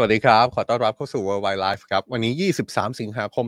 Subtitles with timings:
[0.00, 3.46] สวัสดีครับ ขอต้อนรับเข้าสู่ Worldwide Life ครับ วันนี้ 23 สิงหาคม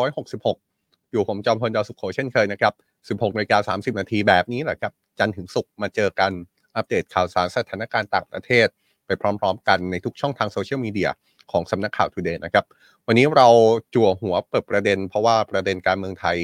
[0.00, 2.74] 2566 อยู่ผมจอมพลดาวสุขโขเช่นเคยนะครับ
[3.20, 6.32] 16นาฬิกา30 นาทีแบบนี้แหละครับ จันทร์ถึงศุกร์มาเจอกัน
[6.76, 8.66] อัปเดตข่าวสารสถานการณ์ต่างประเทศ
[9.06, 11.10] ไปพร้อมๆ กันในทุกช่องทางโซเชียลมีเดีย
[11.52, 12.64] ของสำนักข่าว Today นะครับ
[13.06, 13.48] วันนี้เรา
[13.94, 16.38] จั่วหัวเปิดประเด็น เพราะว่าประเด็นการเมืองไทย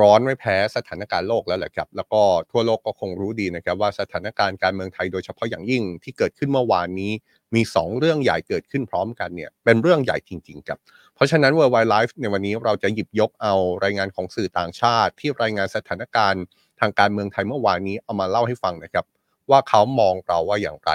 [0.00, 7.12] ร้อนไม่แพ้สถานการณ์โลกแล้วแหละครับ แล้วก็ทั่วโลกก็คงรู้ดีนะครับว่าสถานการณ์การเมืองไทยโดยเฉพาะอย่างยิ่งที่เกิดขึ้นเมื่อวานนี้
[7.54, 10.78] มี 2 เรื่องใหญ่เกิดขึ้นพร้อมกันเนี่ยเป็นเรื่องใหญ่จริงๆครับ
[11.14, 13.54] เพราะฉะนั้น Worldwide Life ในวันนี้เราจะหยิบยกเอา
[13.84, 16.44] รายงานของสื่อต่างชาติ ที่รายงานสถานการณ์
[16.80, 19.04] ทางการเมืองไทยเมื่อวานนี้เอามาเล่าให้ฟังนะครับ
[19.50, 20.90] ว่าเขามองเราว่าอย่างไร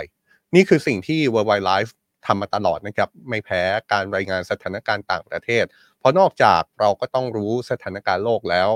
[0.56, 1.92] นี่คือสิ่งที่ Worldwide Life
[2.26, 5.66] ทำมาตลอดนะครับไม่แพ้การรายงานสถานการณ์ต่างประเทศ
[6.00, 8.70] เพราะนอกจากเราก็ต้องรู้สถานการณ์โลกแล้ว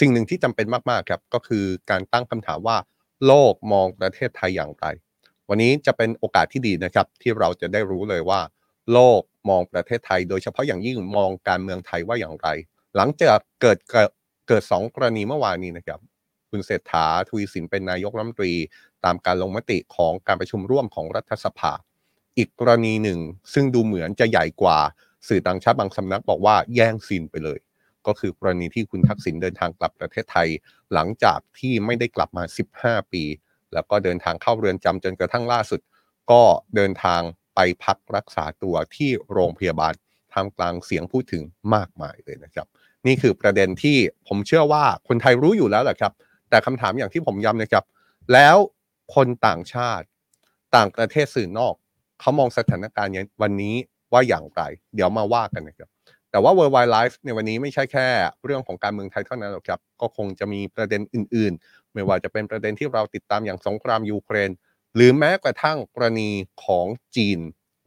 [0.00, 2.76] สิ่งหนึ่งที่จำเป็นมากๆครับก็คือการตั้งคำถามว่า
[3.26, 4.86] โลกมองประเทศไทยอย่างไร
[5.52, 8.40] วันนี้จะเป็นโอกาสที่ดีนะครับ ที่เราจะได้รู้เลยว่า
[8.92, 12.48] โลกมองประเทศไทย โดยเฉพาะอย่างยิ่งมองการเมืองไทยว่าอย่างไร
[12.96, 13.78] หลังจากเกิด
[14.48, 16.00] เกิดสองกรณีเมื่อวานนี้นะครับ
[16.50, 18.54] คุณเศรษฐาทวีสินเป็นนายกรัฐมนตรี
[19.04, 21.72] ตามการลงมติของการประชุมร่วมของรัฐสภา
[22.36, 23.20] อีกกรณีหนึ่ง
[23.52, 24.78] ซึ่งดูเหมือนจะใหญ่กว่า
[25.28, 27.58] สื่อต่างชาติบางสำนักบอกว่าแย่งซีนไปเลย
[28.06, 30.48] ก็คือกรณีที่คุณทักษิณเดินทางกลับประเทศไทย
[30.94, 32.44] หลังจากที่ไม่ได้กลับมา
[32.78, 33.24] 15 ปี
[33.74, 35.80] แล้วก็เดินทางเข้าเรือนจำจนกระทั่งล่าสุด
[36.30, 36.42] ก็
[36.74, 37.20] เดินทาง
[37.54, 39.92] ไปพักรักษาตัวที่โรงพยาบาล
[40.32, 41.42] ท่ามกลางเสียงพูดถึง
[41.74, 42.66] มากมายเลยนะครับ
[43.06, 43.96] นี่คือประเด็นที่
[44.28, 46.12] ผมเชื่อว่าคนไทยรู้อยู่แล้วแหละครับ
[46.50, 47.84] แต่คำถามอย่างที่ผมย้ำนะครับ
[48.32, 48.56] แล้ว
[49.14, 50.06] คนต่างชาติ
[50.76, 51.74] ต่างประเทศสื่อนอก
[52.20, 53.74] เขามองสถานการณ์วันนี้
[54.12, 54.62] ว่าอย่างไร
[54.94, 55.88] เดี๋ยวมาว่ากันนะครับ
[56.30, 58.06] แต่ว่า Worldwide Life ในวันนี้ไม่ใช่แค่
[58.44, 61.52] เรื่องของการเมืองไทยเท่านั้นหรอกครับ ก็คงจะมีประเด็นอื่น
[61.94, 64.50] ไม่ว่าจะเป็นประเด็นที่เราติดตามอย่างสงครามยูเครน
[64.94, 66.30] หรือแม้กระทั่งกรณี
[66.64, 67.38] ของจีน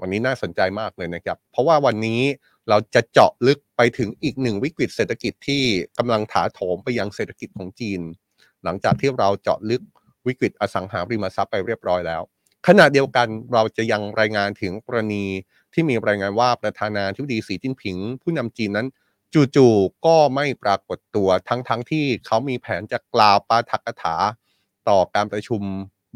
[0.02, 2.22] วันนี้น่าสนใจมากเลยนะครับ เพราะว่าวันนี้
[2.70, 5.64] เราจะเจาะลึกไปถึงอีกหนึ่งวิกฤตเศรษฐกิจที่
[5.98, 8.02] กำลังถาโถมไปยังเศรษฐกิจของจีน
[8.64, 9.82] หลังจากที่เราเจาะลึก
[10.28, 12.22] วิกฤตอสังหาริมทรัพย์ไปเรียบร้อยแล้ว
[12.68, 15.26] ขณะเดียวกันเราจะยังรายงานถึงกรณี
[15.74, 18.88] ที่มีรายงานว่าประธานาธิบดีสีจิ้นผิง ผู้นำจีนนั้น
[19.56, 24.16] จู่ๆก็ไม่ปรากฏตัวทั้งๆทที่เขามีแผนจะกล่าวปาฐกถา
[24.90, 25.62] ต่อการประชุม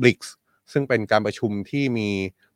[0.01, 0.33] บริกส์
[0.71, 2.09] ซึ่งเป็นการประชุมที่มี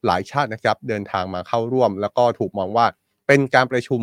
[0.05, 2.85] หลายชาตินะครับ เดินทางมาเข้าร่วม แล้วก็ถูกมองว่า
[3.27, 4.01] เป็นการประชุม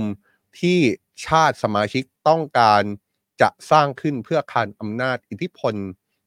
[0.61, 0.79] ที่
[1.27, 2.83] ชาติสมาชิกต้องการ
[3.43, 5.75] จะสร้างขึ้นเพื่อคานอำนาจอิทธิพล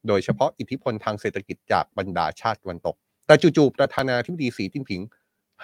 [0.08, 5.02] โดยเฉพาะอิทธิพลทางเศรษฐกิจจากบรรดาชาติตะวันตก แต่จู่ๆประธานาธิบดีสีจิ้นผิง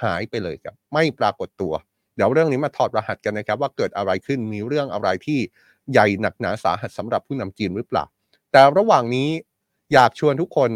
[0.02, 1.74] หายไปเลยครับ ไม่ปรากฏตัว
[2.18, 5.40] เดี๋ยวเรื่องนี้มาถอดรหัสกันนะครับ ว่าเกิดอะไรขึ้นมีเรื่องอะไรที่
[5.92, 8.04] ใหญ่หนักหนาสาหัสสำหรับผู้นำจีนหรือเปล่า
[8.52, 9.30] แต่ระหว่างนี้
[9.94, 10.72] อยากชวนทุกคน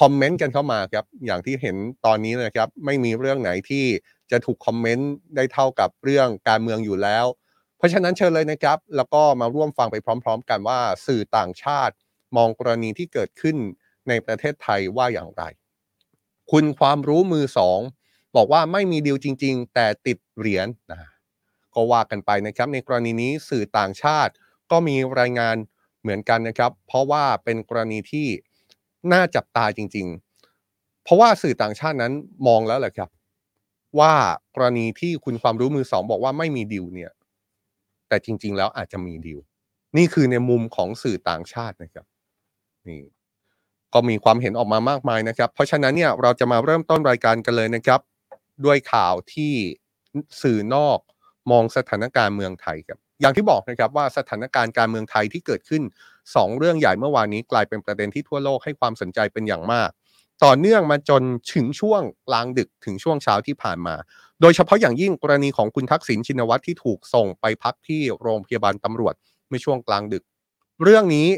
[0.00, 1.76] คอมเมนต์กันเข้ามาครับอย่างที่เห็น
[2.06, 3.84] ตอนนี้นะครับไม่มีเรื่องไหนที่
[4.30, 7.26] จะถูกคอมเมนต์ได้เท่ากับเรื่องการเมืองอยู่แล้ว
[7.76, 11.94] เพราะฉะนั้นเชิญเลยนะครับ แล้วก็มาร่วมฟังไปพร้อม ๆ กันว่าสื่อต่างชาติ
[12.36, 13.56] มองกรณีที่เกิดขึ้น
[14.08, 15.42] ในประเทศไทยว่าอย่างไร
[16.50, 17.80] คุณความรู้มือสอง
[18.36, 20.98] บอกว่าไม่มีดีลจริง ๆ แต่ติดเหรียญนะ
[21.74, 24.32] ก็ว่ากันไปนะครับในกรณีนี้สื่อต่างชาติ
[24.70, 25.56] ก็มีรายงาน
[26.00, 28.26] เหมือนกันนะครับ เพราะว่าเป็นกรณีที่
[29.12, 30.06] น่าจับตาจริง
[30.56, 32.12] ๆ เพราะว่าสื่อต่างชาตินั้น
[32.46, 33.10] มองแล้วแหละครับ
[33.98, 34.14] ว่า
[34.54, 37.10] กรณีที่คุณความรู้มือสองบอกว่าไม่มีดีลเนี่ย
[38.08, 39.40] แต่จริง ๆ แล้วอาจจะมีดีล
[39.96, 42.06] นี่คือในมุมของสื่อต่างชาตินะครับ
[42.88, 43.00] นี่
[43.94, 48.00] ก็มีความเห็นออกมามากมายนะครับ เพราะฉะนั้นเนี่ยเราจะมาเริ่มต้นรายการกันเลยนะครับ
[48.64, 49.52] ด้วยข่าวที่
[50.42, 50.98] สื่อนอก
[51.50, 55.82] มองสถานการณ์เมืองไทยครับอย่างที่บอกนะครับว่าสถานการณ์การเมืองไทยที่เกิดขึ้น
[56.20, 59.90] 2 เรื่องใหญ่เมื่อวานนี้กลายเป็นประเด็นที่ทั่วโลกให้ความสนใจเป็นอย่างมาก
[60.44, 61.22] ต่อเนื่องมาจน
[61.54, 63.94] ถึงช่วงกลางดึกถึงช่วงเช้าที่ผ่านมา
[64.40, 69.14] โดยเฉพาะอย่างยิ่งกรณีของคุณทักษิณชินวัตรที่ถูกส่งไปพักที่โรงพยาบาลตำรวจ
[69.48, 70.24] เมื่อช่วงกลางดึก
[70.82, 71.28] เรื่องนี้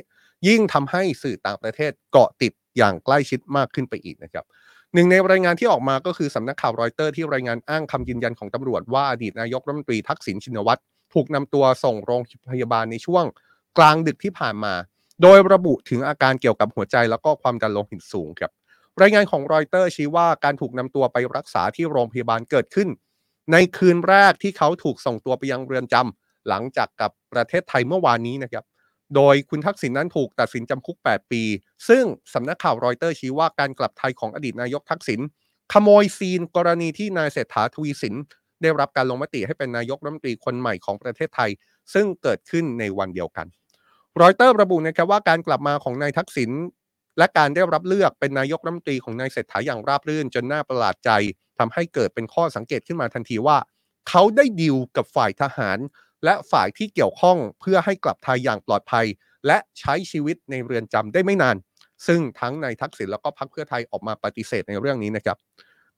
[0.49, 4.45] ยิ่งทำให้สื่อต่างประเทศเกาะติดอย่างใกล้ชิดมากขึ้นไปอีกนะครับ
[4.95, 10.81] หนึ่งในรายงานที่ออกมาก็คือสำนักข่าวรอยเตอร์ที่รายงานอ้างคำยืนยันของตำรวจว่าอดีตนายกรัฐมนตรีทักษิณชินวัตร
[11.15, 13.25] ถูกนำตัวส่งโรงพยาบาลในช่วง
[13.79, 14.75] กลางดึกที่ผ่านมา
[15.23, 18.51] โดยระบุถึงอาการเกี่ยวกับหัวใจแล้วก็ความดันโลหิตสูงครับ
[19.03, 22.89] รายงานของรอยเตอร์ชี้ว่าการถูกนำตัวไปรักษาที่โรงพยาบาลเกิดขึ้น
[23.53, 28.65] ในคืนแรกที่เขาถูกส่งตัวไปยังเรือนจำหลังจากกลับประเทศไทยเมื่อวานนี้นะครับ
[29.15, 31.43] โดยคุณทักษิณนั้นถูกตัดสินจำคุก 8 ปี
[31.89, 35.21] ซึ่งสำนักข่าวรอยเตอร์ชี้ว่าการกลับไทยของอดีตนายกทักษิณ
[35.73, 38.15] ขโมยซีนกรณีที่นายเศรษฐาทวีสิน
[38.63, 41.51] ได้รับการลงมติให้เป็นนายกรัฐมนตรีคนใหม่ของประเทศไทย
[41.95, 43.47] ซึ่งเกิดขึ้นในวันเดียวกัน
[44.21, 46.51] รอยเตอร์ระบุนะครับว่าการกลับมาของนายทักษิณ
[47.19, 51.11] และการได้รับเลือกเป็นนายกรัฐมนตรีของนายเศรษฐาอย่างราบรื่นจนน่าประหลาดใจ
[51.59, 53.57] ทำให้เกิดเป็นข้อสังเกตขึ้นมาทันทีว่า
[54.09, 55.79] เขาได้ดิวกับฝ่ายทหาร
[56.25, 59.07] และฝ่ายที่เกี่ยวข้องเพื่อให้กลับไทยอย่างปลอดภัย
[59.47, 61.57] และใช้ชีวิตในเรือนจำได้ไม่นาน
[62.07, 65.37] ซึ่งทั้งในทักษิณแล้วก็พรรคเพื่อไทยออกมาปฏิเสธในเรื่องนี้นะครับ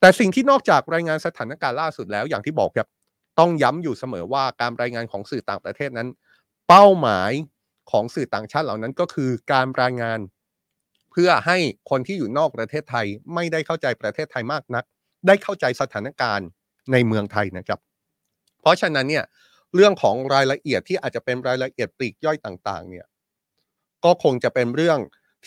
[0.01, 2.89] แต่สิ่งที่นอกจากรายงานสถานการณ์ล่าสุดแล้วอย่างที่บอกครับ
[3.39, 6.09] ต้องย้ำอยู่เสมอว่าการรายงานของสื่อต่างประเทศนั้น
[6.69, 7.33] เป้าหมาย
[7.91, 10.21] ของสื่อต่างชาติเหล่านั้นก็คือการรายงาน
[11.13, 11.59] เพื่อให้
[11.91, 14.85] คนที่อยู่นอกประเทศไทยไม่ได้เข้าใจประเทศไทยมากนัก
[15.27, 16.49] ได้เข้าใจสถานการณ์
[16.93, 17.79] ในเมืองไทยนะครับ
[18.61, 19.25] เพราะฉะนั้นเนี่ย
[19.75, 23.07] เรื่องของรายละเอียดที่อาจจะเป็นรายละเอียดปลีกย่อยต่างๆ เนี่ย
[24.05, 24.99] ก็คงจะเป็นเรื่อง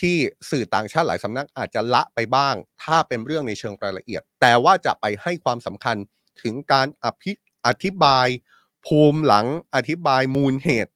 [0.02, 0.16] ที่
[0.50, 5.98] สื่อต่างชาติหลายสำนักอาจจะละไปบ้าง ถ้าเป็นเรื่องในเชิงรายละเอียด แต่ว่าจะไปให้ความสำคัญ
[6.42, 7.32] ถึงการอภิ
[7.66, 8.28] อธิบาย
[8.86, 10.92] ภูมิหลังอธิบายมูลเหตุ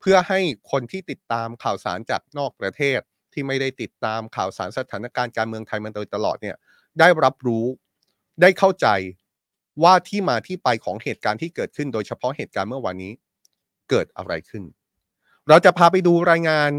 [0.00, 0.40] เพื่อให้
[0.70, 3.00] คนที่ติดตามข่าวสารจากนอกประเทศ
[3.32, 6.56] ที่ไม่ได้ติดตามข่าวสารสถานการณ์การเมืองไทยมาโดยตลอดเนี่ย
[7.00, 7.66] ได้รับรู้
[8.42, 8.86] ได้เข้าใจ
[9.82, 13.12] ว่าที่มาที่ไปของเหตุการณ์ที่เกิดขึ้น โดยเฉพาะเหตุการณ์เมื่อวานนี้
[13.90, 14.64] เกิดอะไรขึ้น
[15.48, 16.70] เราจะพาไปดูรายงาน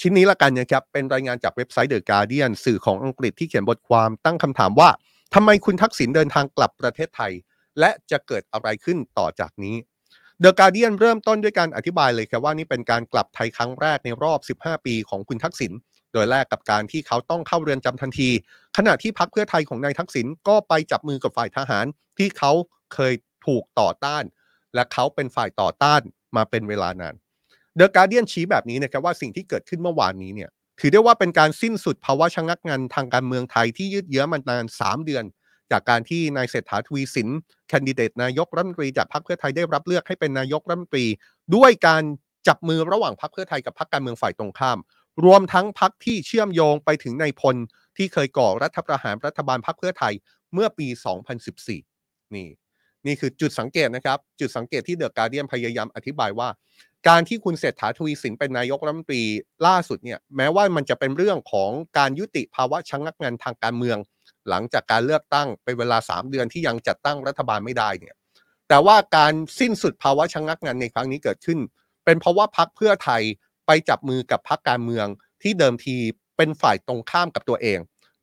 [0.00, 4.90] ชิ้นนี้ละกันนะครับ เป็นรายงานจากเว็บไซต์เดอะการเดียนสื่อของอังกฤษที่เขียนบทความตั้งคำถามว่า
[5.34, 7.32] ทำไมคุณทักษิณเดินทางกลับประเทศไทย
[7.80, 9.76] และจะเกิดอะไรขึ้นต่อจากนี้
[10.40, 15.72] เดอะการเดียนเริ่มต้นด้วยการอธิบายเลยครับว่านี่เป็นการกลับไทยครั้งแรกในรอบ 15 ปีของคุณทักษิณ
[16.12, 18.30] โดยแรกกับการที่เขาต้องเข้าเรือนจำทันที
[18.76, 21.84] ขณะที่พักเพื่อไทยของนายทักษิณก็ไปจับมือกับฝ่ายทหาร
[22.18, 22.52] ที่เขา
[22.94, 23.14] เคย
[23.46, 24.24] ถูกต่อต้าน
[24.74, 26.00] และเขาเป็นฝ่ายต่อต้าน
[26.36, 27.14] มาเป็นเวลานาน
[27.76, 30.50] เดอะการเดียนชี้แบบนี้นะครับว่าสิ่งที่เกิดขึ้นเมื่อวานนี้เนี่ย
[30.80, 35.24] ถือได้ว่าเป็นการสิ้นสุดภาวะชะงักงันทางการเมืองไทยที่ยืดเยื้อมานาน 3 เดือน
[35.72, 37.28] จากการที่นายเศรษฐาทวีสิน
[37.68, 41.06] แคนดิเดตนายกรัฐมนตรีจากพรรคเพื่อไทยได้รับเลือกให้เป็นนายกรัฐมนตรี
[41.54, 42.02] ด้วยการ
[42.48, 44.78] จับมือระหว่างพรรคเพื่อไทยกับพรรคการเมืองฝ่ายตรงข้าม
[45.24, 47.56] รวมทั้งพรรคที่เชื่อมโยงไปถึงนายพล
[47.96, 50.14] ที่เคยก่อรัฐประหารรัฐบาลพรรคเพื่อไทย
[50.52, 50.88] เมื่อปี
[51.60, 52.48] 2014 นี่
[53.06, 56.48] นี่คือจุดสังเกตนะครับ จุดสังเกตที่เดอะการเดียนพยายามอธิบายว่า
[57.08, 59.22] การที่คุณเศรษฐาทวีสินเป็นนายกรัฐมนตรี
[59.66, 63.98] ล่าสุดเนี่ยแม้ว่ามันจะเป็นเรื่องของการยุติภาวะชะงักงันทางการเมือง
[64.48, 68.14] หลังจากการเลือกตั้งเป็นเวลา 3 เดือนที่ยังจัดตั้งรัฐบาลไม่ได้เนี่ย
[68.68, 71.58] แต่ว่าการสิ้นสุดภาวะชะงักงันในครั้งนี้เกิดขึ้น
[72.04, 73.22] เป็นเพราะว่าพรรคเพื่อไทย
[73.68, 75.06] ไปจับมือกับพรรคการเมือง
[75.42, 75.96] ที่เดิมที
[76.36, 77.78] เป็นฝ่ายตรงข้ามกับตัวเอง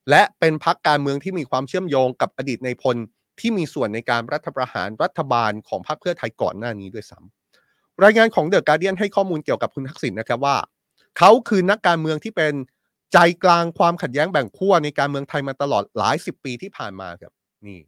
[0.10, 2.98] และเป็นพรรคการเมืองที่มีความเชื่อมโยงกับอดีตในพล
[3.40, 10.58] ที่มีส่วนในการรัฐประหารรัฐบาลของพรรคเพื่อไทยก่อนหน้านี้ด้วยซ้ำรายงานของเดอะการเดียนให้ข้อมูลเกี่ยวกับคุณทักษิณนะครับว่า
[11.18, 12.54] เขาคือนักการเมืองที่เป็น
[13.14, 17.34] ใจกลางความขัดแย้งแบ่งขั้วในการเมืองไทยมาตลอดหลายสิบปีที่ผ่านมาครับ
[17.66, 17.80] นี่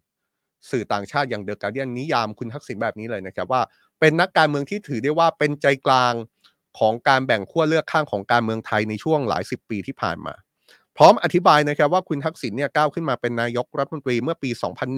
[0.70, 3.62] สื่อต่างชาติอย่างเดอะการเดียนนิยามคุณทักษิณแบบนี้เลยนะครับว่า
[4.00, 6.14] เป็นนักการเมืองที่ถือได้ว่าเป็นใจกลาง
[6.80, 10.34] ของการแบ่งขั้วเลือกข้างของการเมืองไทยในช่วงหลายสิบปีที่ผ่านมา
[10.98, 14.50] พร้อมอธิบายนะครับว่าคุณทักษิณเนี่ยก้าวขึ้นมาเป็นนายกรัฐมนตรีเมื่อปี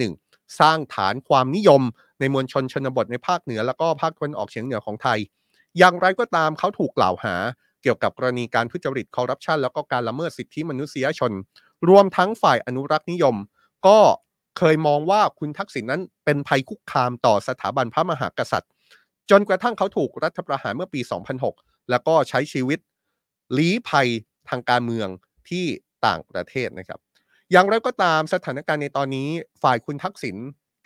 [0.06, 1.82] 2001 สร้างฐานความนิยม
[2.20, 5.18] ในมวลชนชนบทในภาคเหนือ แล้วก็ภาคตะวันออกเฉียงเหนือของไทย
[5.78, 7.34] อย่างไรก็ตามเขาถูกกล่าวหา
[7.82, 11.32] เกี่ยวกับกรณีการทุจริตคอร์รัปชันแล้วก็การละเมิดสิทธิมนุษยชน
[11.88, 13.36] รวมทั้งฝ่ายอนุรักษ์นิยม
[13.86, 13.98] ก็
[14.58, 18.70] เคยมองว่าคุณทักษิณนั้นเป็นภัยคุกคามต่อสถาบันพระมหากษัตริย์
[19.30, 21.00] จนกระทั่งเขาถูกรัฐประหารเมื่อปี
[21.38, 22.78] 2006 แล้วก็ใช้ชีวิต
[23.56, 24.08] ลี้ภัย
[24.48, 25.08] ทางการเมือง
[25.48, 25.64] ที่
[26.06, 27.00] ต่างประเทศนะครับ
[27.52, 29.28] อย่างไรก็ตามสถานการณ์ในตอนนี้
[29.62, 30.36] ฝ่ายคุณทักษิณ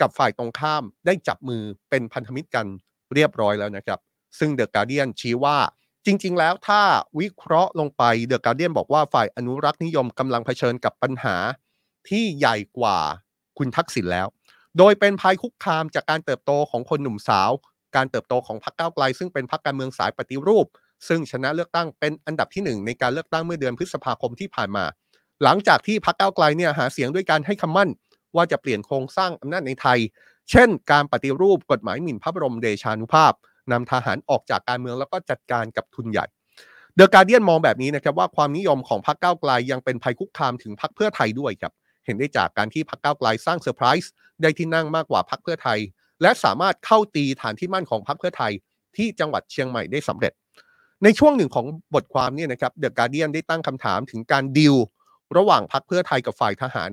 [0.01, 2.67] กับฝ่ายตรงข้ามได้จับมือเป็นพันธมิตรกัน
[3.15, 4.01] เรียบร้อยแล้วนะครับ
[4.39, 5.59] ซึ่งเดอะการเดียนชี้ว่า
[6.07, 6.83] จริง ๆ แล้วถ้า
[7.21, 11.37] วิเคราะห์ลงไปเดอะการเดียนบอกว่าฝ่ายอนุรักษ์นิยมกำลังเผชิญกับปัญหา
[12.09, 12.99] ที่ใหญ่กว่า
[13.59, 14.27] คุณทักษิณแล้ว
[14.79, 17.51] โดยเป็นภัยคุกคามจากการเติบโตของคนหนุ่มสาว
[17.97, 20.67] การเติบโตของพรรคก้าวไกล ซึ่งเป็นพรรคการเมืองสายปฏิรูป
[21.09, 24.85] ซึ่งชนะเลือกตั้งเป็นอันดับที่หนึ่งในการเลือกตั้งเมื่อเดือนพฤษภาคมที่ผ่านมา
[25.45, 27.91] หลังจากที่พรรคก้าวไกลเนี่ยหาเสียงด้วยการให้คำมั่น
[28.37, 29.99] ว่าจะเปลี่ยนโครงสร้างอำนาจในไทย
[30.51, 33.33] เช่น การปฏิรูปกฎหมายหมิ่นพระบรมเดชานุภาพ
[33.73, 36.27] นำทหารออกจากการเมืองแล้วก็จัดการกับทุนใหญ่
[36.97, 41.73] เดอะการเดียนมองแบบนี้นะครับว่าความนิยมของพรรคก้าวไกลยังเป็นภัยคุกคามถึงพรรคเพื่อไทยด้วยครับ
[42.07, 44.11] เห็นได้จากการที่พรรคก้าวไกลสร้างเซอร์ไพรส์
[44.43, 45.79] ได้ที่นั่งมากกว่าพรรคเพื่อไทย
[46.23, 48.53] และสามารถเข้าตีฐานที่มั่นของพรรคเพื่อไทย
[48.97, 50.33] ที่จังหวัดเชียงใหม่ได้สำเร็จ
[51.05, 54.75] ในช่วงหนึ่งของบทความเนี่ยนะครับเดอะการเดียนได้ตั้งคำถามถึงการดิว
[55.37, 56.91] ระหว่างพรรคเพื่อไทยกับฝ่ายทหาร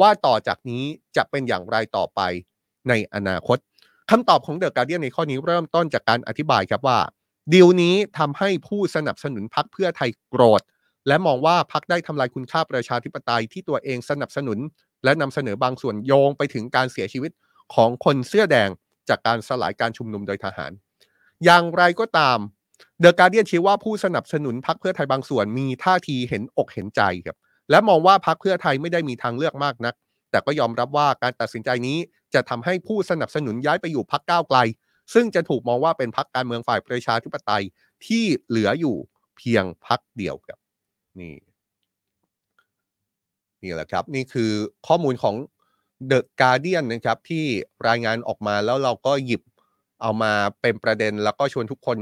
[0.00, 0.84] ว่าต่อจากนี้
[1.16, 2.20] จะเป็นอย่างไรต่อไป
[2.88, 3.58] ในอนาคต
[4.10, 6.98] คำตอบของเดอะการเดียนในข้อนี้เริ่มต้นจากการอธิบายครับว่า
[7.52, 10.62] ดีลนี้ทำให้ผู้สนับสนุนพรรคเพื่อไทยโกรธ
[11.08, 14.58] และมองว่าพรรคได้ทำลายคุณค่าประชาธิปไตยที่ตัวเองสนับสนุน
[15.04, 17.30] และนำเสนอบางส่วนโยงไปถึงการเสียชีวิต
[17.74, 18.68] ของคนเสื้อแดง
[19.08, 20.72] จากการสลายการชุมนุมโดยทหาร
[21.44, 22.38] อย่างไรก็ตาม
[23.00, 27.36] เดอะการเดียนชี้ว่าผู้สนับสนุนพรรคเพื่อไทยบางส่วนมีท่าทีเห็นอกเห็นใจครับ
[27.70, 29.94] และมองว่าพรรคเพื่อไทยไม่ได้มีทางเลือกมากนัก
[30.30, 31.98] แต่ก็ยอมรับว่าการตัดสินใจนี้
[32.34, 34.58] จะทำให้ผู้สนับสนุนย้ายไปอยู่พักก้าวไกล
[35.14, 37.64] ซึ่งจะถูกมองว่าเป็นพักการเมืองฝ่ายประชาธิปไตย
[38.06, 38.96] ที่เหลืออยู่
[39.36, 40.58] เพียงพักเดียวครับ
[41.20, 41.34] นี่
[43.62, 44.50] นี่แหละครับ นี่คือ
[44.86, 45.34] ข้อมูลของ
[46.10, 47.44] The Guardian นะครับที่
[47.88, 49.42] รายงานออกมาแล้วเราก็หยิบ
[50.02, 51.98] เอามาเป็นประเด็นแล้วก็ชวนทุกคน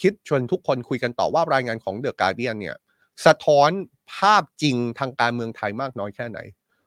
[0.00, 2.76] คิดชวนทุกคนคุยกันต่อว่ารายงานของ The Guardian เนี่ย
[3.26, 3.70] สะท้อน
[4.14, 6.38] ภาพจริงทางการเมืองไทยมากน้อยแค่ไหน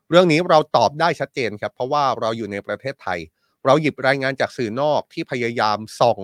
[0.09, 3.19] เรื่องนี้เราตอบได้ชัดเจนครับ เพราะว่าเราอยู่ในประเทศไทย
[3.65, 6.19] เราหยิบรายงานจากสื่อนอกที่พยายามส่อง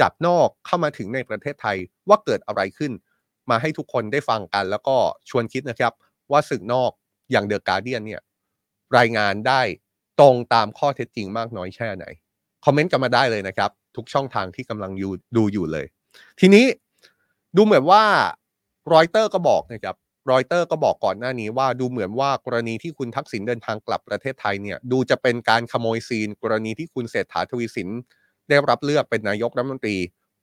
[0.00, 1.76] จับนอกเข้ามาถึงในประเทศไทย
[2.08, 2.92] ว่าเกิดอะไรขึ้น
[3.50, 4.96] มาให้ทุกคนได้ฟังกัน แล้วก็
[5.30, 5.92] ชวนคิดนะครับ
[6.30, 6.90] ว่าสื่อนอก
[7.30, 8.22] อย่าง The Guardian เนี่ย
[8.98, 9.62] รายงานได้
[10.20, 12.04] ตรงตามข้อเท็จจริงมากน้อยแค่ไหน
[12.64, 14.92] คอมเมนต์กันมาได้เลยนะครับ ทุกช่องทางที่กำลัง
[15.36, 15.86] ดูอยู่เลย
[16.40, 16.64] ทีนี้
[17.56, 18.02] ดูเหมือนว่า
[18.92, 19.96] รอยเตอร์ก็บอกนะครับ
[20.30, 27.88] รอยเตอร์ก็บอกก่อนหน้านี้ว่าดูเหมือนว่ากรณีที่คุณทักษิณเดินทางกลับประเทศไทยเนี่ยดูจะเป็นการขโมยซีน กรณีที่คุณเศรษฐาทวีสิน
[28.48, 29.96] ได้รับเลือกเป็นนายกรัฐมนตรี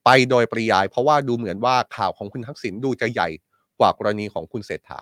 [0.05, 3.29] ไปโดยปริยาย เพราะว่าดูเหมือนว่าข่าวของคุณทักษิณดูจะใหญ่
[3.79, 4.99] กว่ากรณีของคุณเศรษฐา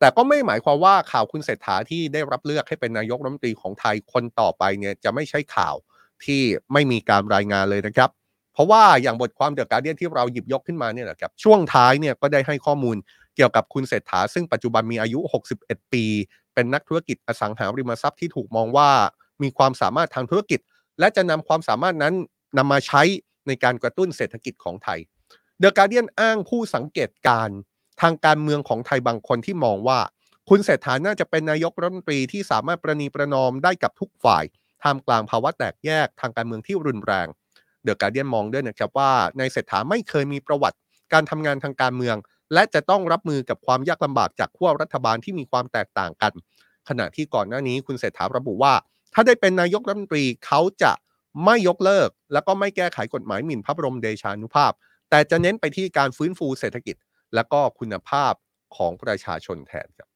[0.00, 5.74] แต่ก็ไม่หมายความว่าข่าวคุณเศรษฐาที่ได้รับเลือกให้เป็นนายกรัฐมนตรีของไทยคนต่อไปเนี่ยจะไม่ใช่ข่าว
[6.24, 8.10] ที่ไม่มีการรายงานเลยนะครับ
[8.58, 12.96] เพราะว่าอย่างบทความเดอะการเดียนที่เราหยิบยกขึ้นมาเนี่ยแหละครับช่วงท้ายเนี่ยก็ได้ให้ข้อมูล
[13.36, 15.20] เกี่ยวกับคุณเศรษฐา ซึ่งปัจจุบันมีอายุ
[15.56, 16.04] 61 ปี
[16.54, 18.90] เป็นนักธุรกิจอสังหาริมทรัพย์ที่ถูกมองว่า
[19.42, 20.60] มีความสามารถทางธุรกิจ
[20.98, 22.14] และจะนำความสามารถนั้น
[22.58, 23.02] นำมาใช้
[23.46, 24.98] ในการกระตุ้นเศรษฐกิจของไทย
[25.58, 27.48] เดอะการเดียนอ้างผู้สังเกตการ
[28.00, 30.00] ทางการเมืองของไทยบางคนที่มองว่า
[30.48, 34.44] คุณเศรษฐาน่าจะเป็นนายกรัฐมนตรีที่สามารถประนีประนอมได้กับทุกฝ่าย
[34.82, 37.26] ท่ามกลางภาวะแตกแยกทางการเมืองที่รุนแรง
[37.88, 40.76] เดอะการเดียนมองด้วยนะครับว่าในเศรษฐาไม่เคยมีประวัติ
[41.12, 42.16] การทำงานทางการเมือง
[42.54, 46.32] และจะต้องรับมือกับความยากลำบากจากขั้วรัฐบาลที่มีความแตกต่างกัน
[46.88, 48.74] ขณะที่ก่อนหน้านี้คุณเศรษฐาระบุว่า
[49.14, 50.92] ถ้าได้เป็นนายกรัฐมนตรีเขาจะ
[51.44, 54.72] ไม่ยกเลิก แล้วก็ไม่แก้ไขกฎหมายหมิ่นพระบรมเดชานุภาพ
[55.10, 56.96] แต่จะเน้นไปที่การฟื้นฟูเศรษฐกิจ
[57.34, 58.32] และก็คุณภาพ
[58.76, 60.08] ของประชาชนแทนครับ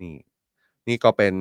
[0.00, 0.16] นี่
[0.88, 1.34] นี่ก็เป็น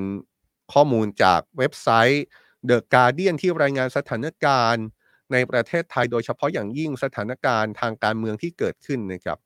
[0.74, 2.25] ข้อมูลจากเว็บไซต์
[2.70, 4.86] The Guardian ที่รายงานสถานการณ์
[5.32, 9.38] ในประเทศไทยโดยเฉพาะอย่างยิ่งสถานการณ์ทางการเมืองที่เกิดขึ้นนะครับ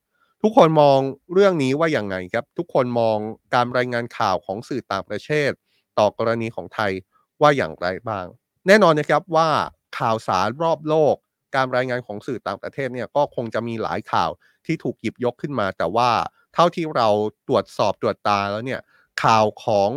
[0.41, 0.99] ทุกคนมอง
[1.33, 3.17] เรื่องนี้ว่าอย่างไงครับ ทุกคนมอง
[3.53, 5.51] การรายงานข่าวของสื่อต่างประเทศ
[5.99, 6.91] ต่อกรณีของไทย
[7.41, 8.25] ว่าอย่างไรบ้าง
[8.67, 9.49] แน่นอนนะครับว่า
[9.99, 11.15] ข่าวสารรอบโลก
[11.55, 14.29] การรายงานของสื่อต่างประเทศเนี่ยก็คงจะมีหลายข่าว
[14.65, 16.09] ที่ถูกหยิบยกขึ้นมา แต่ว่า
[16.53, 17.07] เท่าที่เรา
[17.47, 18.81] ตรวจสอบตรวจตาแล้วเนี่ย
[19.23, 19.89] ข่าวของ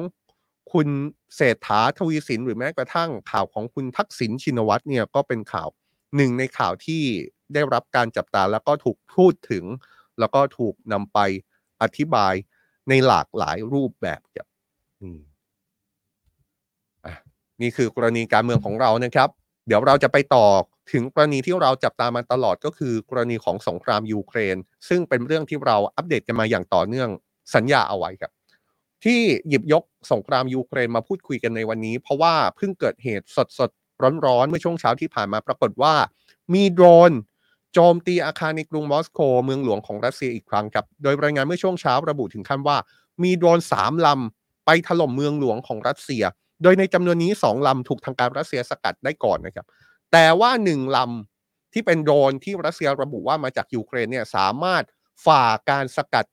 [0.72, 0.88] คุณ
[1.36, 5.68] เศรษฐาทวีสินหรือแม้กระทั่งข่าวของคุณทักษิณชินวัตรเนี่ยก็เป็นข่าว
[6.16, 7.02] หนึ่งในข่าวที่
[7.54, 9.64] ได้รับการจับตาแล้วก็ถูกพูดถึง
[10.18, 11.18] แล้วก็ถูกนำไป
[11.82, 12.34] อธิบาย
[12.88, 14.46] ในหลากหลายรูปแบบครับ
[17.62, 19.28] นี่คือกรณีการเมืองของเรานะครับ
[19.66, 20.46] เดี๋ยวเราจะไปต่อ
[20.92, 24.56] ถึงกรณีที่เราจับตามาตลอดก็คือกรณีของสงครามยูเครน
[24.88, 27.08] ซึ่งเป็นเรื่องที่เราอัปเดตกันมาอย่างต่อเนื่อง
[27.54, 28.32] สัญญาเอาไว้ครับ
[29.04, 33.71] ที่หยิบยกสงครามยูเครนมาพูดคุยกันในวันนี้ เพราะว่าเพิ่งเกิดเหตุสดสด
[34.26, 35.95] ร้อนๆ เมื่อช่วงเช้าที่ผ่านมาปรากฏว่า
[36.54, 37.12] มีโดรน
[37.75, 42.76] โจมตีอาคารในกรุงมอสโกเมืองหลวงของรัสเซียอีกครั้งครับ โดยรายงานเมื่อช่วงเช้าระบุถึงขั้นว่า
[43.23, 46.25] มีโดรนสามลำไปถล่มเมืองหลวงของรัสเซีย
[46.62, 49.66] โดยในจำนวนนี้สองลำถูกทางการรัสเซียสกัดได้ก่อนนะครับ
[50.12, 54.85] แต่ว่าหนึ่งลำที่เป็นโดรนที่รัสเซียระบุว่ามาจากยูเครนเนี่ยสามารถ
[55.26, 56.26] ฝ่าการสกัด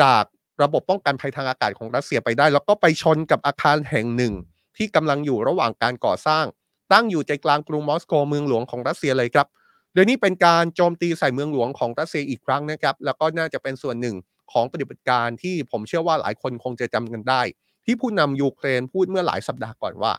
[0.00, 0.24] จาก
[0.62, 4.34] ระบบป้องกันภัยทางอากาศของรัสเซียไปได้ แล้วก็ไปชนกับอาคารแห่งหนึ่ง
[4.76, 6.44] ที่กำลังอยู่ระหว่างการก่อสร้าง
[6.92, 9.46] ตั้งอยู่ใจกลางกรุงมอสโกเมืองหลวงของรัสเซียเลยครับ
[9.94, 14.16] โดยนี้เป็นการโจมตีใส่เมืองหลวงของรัสเซียอีกครั้งนะครับ แล้วก็น่าจะเป็นส่วนหนึ่ง
[14.52, 17.42] ของปฏิบัติการที่ผมเชื่อว่าหลายคนคงจะจำกันได้
[17.84, 20.12] ที่ผู้นำยูเครนพูดเมื่อหลายสัปดาห์ก่อนว่า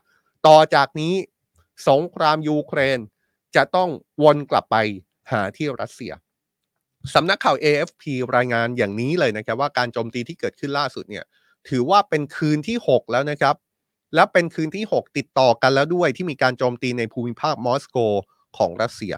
[0.48, 1.14] ต่อจากนี้
[1.90, 3.00] สงครามยูเครน
[3.56, 3.90] จะต้อง
[4.24, 4.76] วนกลับไป
[5.32, 6.12] หาที่รัสเซีย
[7.12, 8.04] สำนักข่าว AFP
[8.36, 11.26] รายงานอย่างนี้เลยนะครับว่าการโจมตีที่เกิดขึ้นล่าสุดเนี่ย
[11.70, 13.56] ถือว่าเป็นคืนที่ 6 แล้วนะครับ
[14.16, 17.98] และเป็นคืนที่ 6 ติดต่อกันแล้วด้วยที่มีการโจมตีในภูมิภาคมอสโก
[18.58, 19.14] ของรัสเซีย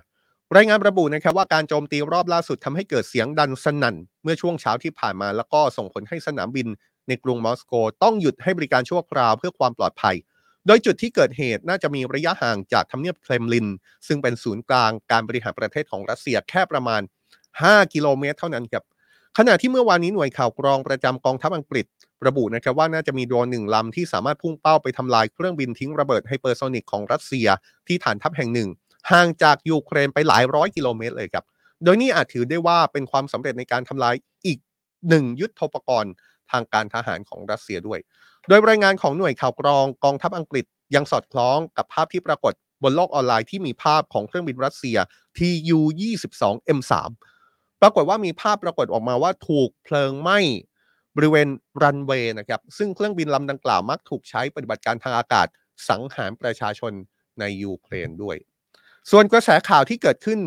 [0.55, 6.67] รายงานระบุนะครับว่าการโจมตีรอบล่าสุดทำให้เกิดเสียงดันสนั่น เมื่อช่วงเช้าที่ผ่านมา แล้วก็ส่งผลให้สนามบิน
[7.07, 7.73] ในกรุงมอสโก
[8.03, 10.15] ต้องหยุดให้บริการชั่วคราวเพื่อความปลอดภัย
[10.67, 13.67] โดยจุดที่เกิดเหตุน่าจะมีระยะห่างจากทำเนียบเครมลิน
[14.07, 17.01] ซึ่งเป็นศูนย์กลางการบริหารประเทศของรัสเซียแค่ประมาณ
[17.63, 18.83] 5 กิโลเมตรเท่านั้นครับ
[19.38, 21.85] ขณะที่เมื่อวานนี้หน่วยข่าวกรองประจำกองทัพอังกฤษ
[22.27, 27.47] ระบุนะครับว่าน่าจะมีโดรนหนึ่งลำที่สามารถพุ่งเป้าไปทำลายเครื่องบินทิ้งระเบิดไฮเปอร์โซนิกของรัสเซีย
[27.88, 28.69] ที่ฐานทัพแห่งหนึ่ง
[29.12, 31.45] ห่างจากยูเครนไปหลายร้อยกิโลเมตรเลยครับ
[31.83, 34.59] โดยนี่อาจถือได้ว่าเป็นความสำเร็จในการทำลายอีก
[35.09, 36.13] หนึ่งยุทธปกรณ์
[36.51, 38.00] ทางการทหารของรัสเซียด้วย
[38.47, 44.97] โดยรายงานของหน่วยข่าวกรองกองทัพอังกฤษยังสอดคล้องกับภาพที่ปรากฏบนโลกออนไลน์ที่มีภาพของเครื่องบินรัสเซีย
[45.38, 46.93] TU-22M3
[47.82, 50.39] ปรากฏว่ามีภาพปรากฏออกมาว่าถูกเพลิงไหม้
[51.15, 51.48] บริเวณ
[51.82, 55.48] รันเวย์นะครับ ซึ่งเครื่องบินลำดังกล่าวมักถูกใช้ปฏิบัติการทางอากาศ
[55.89, 56.94] สังหารประชาชน
[57.39, 58.38] ในยูเครนด้วย
[59.12, 60.39] ส่วนกระแสข่าวที่เกิดขึ้น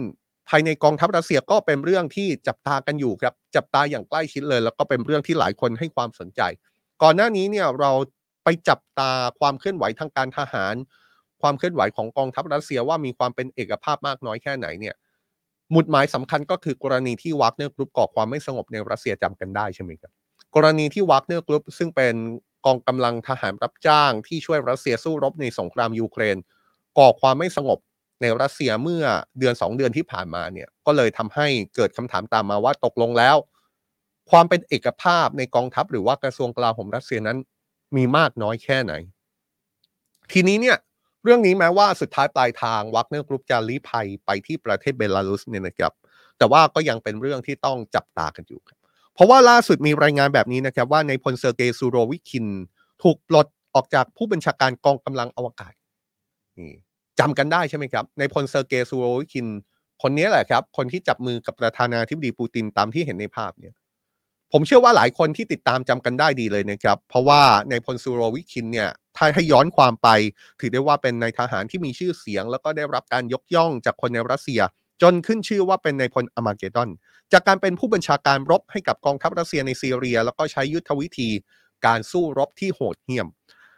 [0.48, 6.40] ภายในกองทัพรัสเซียก็เป็นเรื่องที่จับตากันอยู่ครับ จับตาอย่างใกล้ชิดเลย แล้วก็เป็นเรื่องที่หลายคนให้ความสนใจ
[7.02, 7.92] ก่อนหน้านี้เนี่ยเรา
[8.44, 10.74] ไปจับตาความเคลื่อนไหวทางการทหาร
[11.42, 14.94] ความเคลื่อนไหวของกองทัพรัสเซียว่ามีความเป็นเอกภาพมากน้อยแค่ไหนเนี่ย
[15.72, 20.12] หมุดหมายสำคัญก็คือกรณีที่วักเนอร์กรุ๊ปก่อความไม่สงบในรัสเซียจำกันได้ใช่ไหมครับ
[20.54, 22.14] กรณีที่วักเนอร์กรุ๊ปซึ่งเป็น
[22.66, 26.36] กองกำลังทหารรับจ้างที่ช่วยรัสเซียสู้รบในสงครามยูเครน
[26.98, 27.78] ก่อความไม่สงบ
[28.22, 29.04] ในรัสเซียเมื่อ
[29.38, 31.46] เดือน 2 เดือนที่ผ่านมาเนี่ยก็เลยทำให้
[31.76, 33.36] เกิดคำถามตามมาว่าตกลงแล้ว
[34.30, 37.38] ความเป็นเอกภาพในกองทัพหรือว่ากระทรวงกลาโหมรัสเซียนั้น
[37.96, 38.92] มีมากน้อยแค่ไหน
[40.32, 40.76] ทีนี้เนี่ย
[41.24, 45.92] เรื่องนี้แม้ว่าสุดท้ายปลายทางวักเนอร์กรุ๊ปจะลี้ภัยไปที่ประเทศเบลารุสเนี่ยนะครับ
[46.38, 48.78] แต่ว่าก็ยังเป็นเรื่องที่ต้องจับตากันอยู่ครับ
[49.14, 52.46] เพราะว่าล่าสุดมีรายงานแบบนี้นะครับว่านายพลเซอร์เกย์ซูโรวิคิน
[53.02, 55.72] ถูกปลดออกจากผู้บัญชาการกองกำลังอวกาศ
[56.58, 56.72] นี่
[57.18, 59.46] จำกันได้ใช่ไหมครับ นายพลเซอร์เกย์ซูโรวิคิน
[60.02, 63.74] คนนี้แหละครับ คนที่จับมือกับประธานาธิบดีปูตินตามที่เห็นในภาพเนี่ย
[64.52, 70.08] ผมเชื่อว่าหลายคนที่ติดตามจำกันได้ดีเลยนะครับ เพราะว่านายพลซูโรวิคินเนี่ย ถ้าให้ย้อนความไป
[70.60, 74.60] ถือได้ว่าเป็นนายทหารที่มีชื่อเสียง แล้วก็ได้รับการยกย่องจากคนในรัสเซีย
[75.02, 76.90] จนขึ้นชื่อว่าเป็นนายพล Armageddon
[77.32, 81.30] จากการเป็นผู้บัญชาการรบให้กับกองทัพรัสเซียในซีเรีย แล้วก็ใช้ยุทธวิธี
[81.86, 83.26] การสู้รบที่โหดเหี้ยม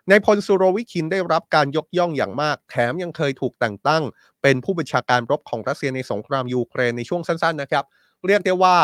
[0.08, 4.02] นายพลซูโรวิคินได้รับการยกย่องอย่างมาก แถมยังเคยถูกแต่งตั้ง
[4.42, 7.84] เป็นผู้บัญชาการรบของรัสเซียในสงครามยูเครนในช่วงสั้นๆนะครับ
[8.26, 8.76] เรียกได้ว่า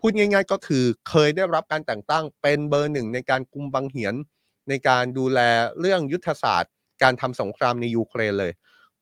[0.00, 4.14] พูดง่ายๆก็คือเคยได้รับการแต่งตั้งเป็นเบอร์หนึ่งในการกุมบังเหียน
[4.68, 5.40] ในการดูแล
[5.80, 6.72] เรื่องยุทธศาสตร์
[7.02, 8.52] การทำสงครามในยูเครนเลย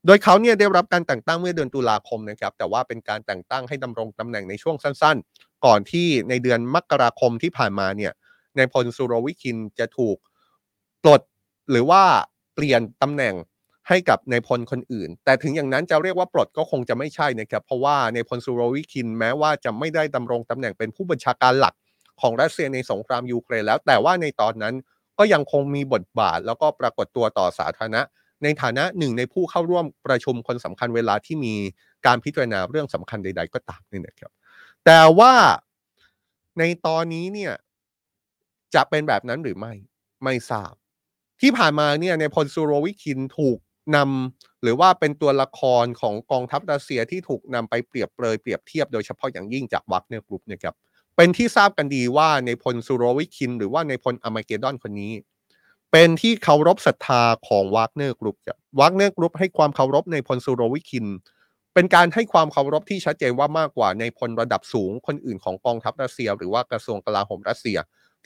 [0.06, 8.12] โดยเขาเนี่ยได้รับการแต่งตั้งเมื่อเดือนตุลาคมนะครับ แต่ว่าเป็นการแต่งตั้งให้ดำรงตำแหน่งในช่วงสั้น ๆ ก่อนที่ในเดือนมกราคมที่ผ่านมาเนี่ย
[8.56, 10.16] ในพลซูโรวิคินจะถูก
[11.02, 11.22] ปลด
[11.70, 12.02] หรือว่า
[12.54, 13.34] เปลี่ยนตำแหน่ง
[13.88, 21.74] ให้กับในพลคนอื่น แต่ถึงอย่างนั้นจะเรียกว่าปลดก็คงจะไม่ใช่นะครับ เพราะว่าในพลซูโรวิคินแม้ว่าจะไม่ได้ดำรงตำแหน่งเป็นผู้บัญชาการหลัก
[22.20, 24.74] ของรัสเซียในสงครามยูเครนแล้ว แต่ว่าในตอนนั้น
[25.18, 28.02] ก็ยังคงมีบทบาท แล้วก็ปรากฏตัวต่อสาธารณะ
[28.42, 31.54] ในฐานะหนึ่งในผู้เข้าร่วมประชุมคนสำคัญเวลาที่มี
[32.06, 34.32] การพิจารณาเรื่องสำคัญใด ๆ ก็ตามนี่นะครับ
[34.84, 35.32] แต่ว่า
[36.58, 37.52] ในตอนนี้เนี่ย
[38.74, 39.72] จะเป็นแบบนั้นหรือไม่
[40.24, 40.72] ไม่ทราบ
[41.40, 43.58] ที่ผ่านมาเนี่ยนายพลซูโรวิคินถูก
[43.96, 50.74] นำหรือว่าเป็นตัวละครของกองทัพรัสเซียที่ถูกนำไปเปรียบเปรยเปรียบเทียบโดยเฉพาะอย่างยิ่งจากวักเนอร์กรุ๊ปเนี่ยครับ
[51.16, 55.12] เป็นที่ทราบกันดีว่านายพลซูโรวิคิน หรือว่านายพล Armageddon คนนี้
[55.92, 58.36] เป็นที่เคารพศรัทธาของวักเนอร์กรุ๊ป
[58.80, 61.06] วักเนอร์กรุ๊ปให้ความเคารพนายพลซูโรวิคิน
[61.74, 67.78] เป็นการให้ความเคารพที่ชัดเจนว่ามากกว่านายพลระดับสูงคนอื่นของกองทัพรัสเซีย หรือว่ากระทรวงกลาโหมรัสเซีย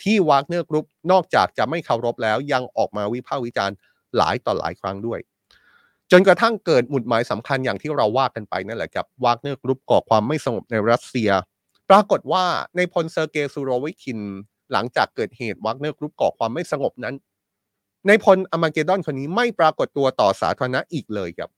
[0.03, 3.77] ที่วากเนอร์กรุ๊ปนอกจากจะไม่เคารพแล้วยังออกมาวิพากษ์วิจารณ์
[4.17, 5.21] หลายต่อหลายครั้งด้วย
[6.11, 11.31] จนกระทั่งเกิดหมุดหมายสำคัญอย่างที่เราว่ากันไปนั่นแหละครับวากเนอร์กรุ๊ปก่อความไม่สงบในรัสเซีย
[11.91, 12.45] ปรากฏว่า
[12.77, 14.21] นายพลเซอร์เกย์ซูโรวิคิน
[14.73, 17.15] หลังจากเกิดเหตุวากเนอร์กรุ๊ปก่อความไม่สงบนั้น
[18.07, 21.51] นายพล Armageddon คนนี้ไม่ปรากฏตัวต่อสาธารณะอีกเลยครับ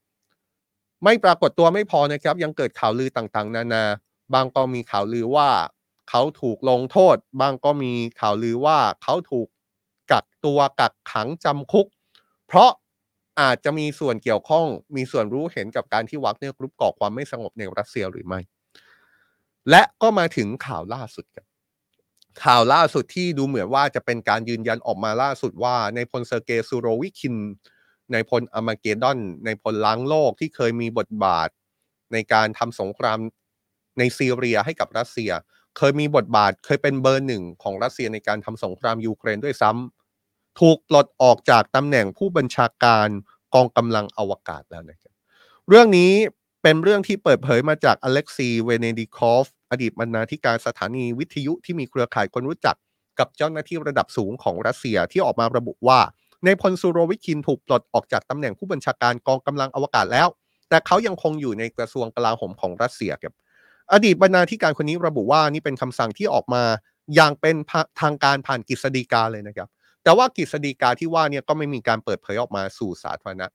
[1.05, 3.85] ไม่ปรากฏตัวไม่พอนะครับ ยังเกิดข่าวลือต่างๆ นานา
[4.35, 5.49] บ้างก็มีข่าวลือว่า
[6.11, 9.47] เขาถูกลงโทษ บ้างก็มีข่าวลือว่าเขาถูก
[10.11, 11.87] กักตัวกักขังจำคุก
[12.47, 12.71] เพราะ
[13.41, 14.67] อาจจะมีส่วนเกี่ยวข้อง
[14.97, 18.41] มีส่วนรู้เห็นกับการที่ Wagner Group ก่อความไม่สงบในรัสเซียหรือไม่
[19.71, 21.47] และก็มาถึงข่าวล่าสุดกัน
[22.45, 27.37] ข่าวล่าสุดที่ดูเหมือนว่าจะเป็นการยืนยันออกมาล่าสุดว่านายพลเซอร์เกย์ซูโรวิคิน
[28.13, 31.49] นายพล Armageddon นายพลล้างโลกที่เคยมีบทบาท
[32.13, 33.19] ในการทำสงคราม
[33.99, 35.31] ในซีเรียให้กับรัสเซีย
[35.77, 43.09] เคยมีบทบาทเคยเป็นเบอร์หนึ่งของรัสเซียในการทำสงครามยูเครนด้วยซ้ำถูกปลดออกจากตำแหน่งผู้บัญชาการ
[43.55, 45.13] กองกำลังอวกาศแล้วนะครับ
[45.69, 46.13] เรื่องนี้
[46.63, 52.77] เป็นเรื่องที่เปิดเผยมาจากอเล็กซีเวเนดิคอฟอดีตบรรณาธิการสถานีวิทยุที่มีเครือข่ายคนรู้จัก
[53.19, 56.01] กับเจ้าหน้าที่ระดับสูงของรัสเซียที่ออกมาระบุว่า
[56.45, 60.29] ในพลซูโรวิคินถูกปลดออกจากตำแหน่งผู้บัญชาการกองกำลังอวกาศแล้ว
[60.69, 63.35] แต่เขายังคงอยู่ในกระทรวงกลาโหมของรัสเซียครับ
[63.93, 66.63] อดีตบรรณาธิการคนนี้ระบุว่านี่เป็นคำสั่งที่ออกมา
[67.15, 67.57] อย่างเป็น
[68.01, 69.69] ทางการผ่านกฤษฎีกาเลยนะครับ
[70.03, 73.47] แต่ว่ากฤษฎีกาที่ว่าเนี่ยก็ไม่มีการเปิดเผยออกมาสู่สาธารณะ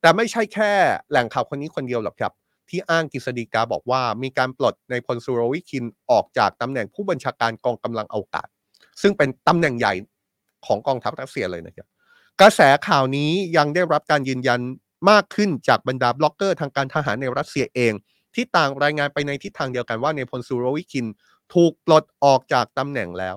[0.00, 0.72] แต่ไม่ใช่แค่
[1.10, 2.32] แหล่งข่าวคนนี้คนเดียวหรอกครับ
[2.70, 8.46] ที่อ้างกฤษฎีกาบอกว่ามีการปลดในพลซูโรวิคินออกจากตำแหน่งผู้บัญชาการกองกำลังอวกาศ
[9.02, 9.94] ซึ่งเป็นตำแหน่งใหญ่
[10.66, 11.86] ของกองทัพรัสเซียเลยนะครับ
[12.40, 14.60] กระแสข่าวนี้ยังได้รับการยืนยัน
[15.10, 17.92] มากขึ้นจากบรรดาบล็อกเกอร์ทางการทหารในรัสเซียเอง
[18.34, 21.06] ที่ต่างรายงานไปในทิศทางเดียวกันว่านายพลซูโรวิคิน
[21.54, 23.36] ถูกปลดออกจากตำแหน่งแล้ว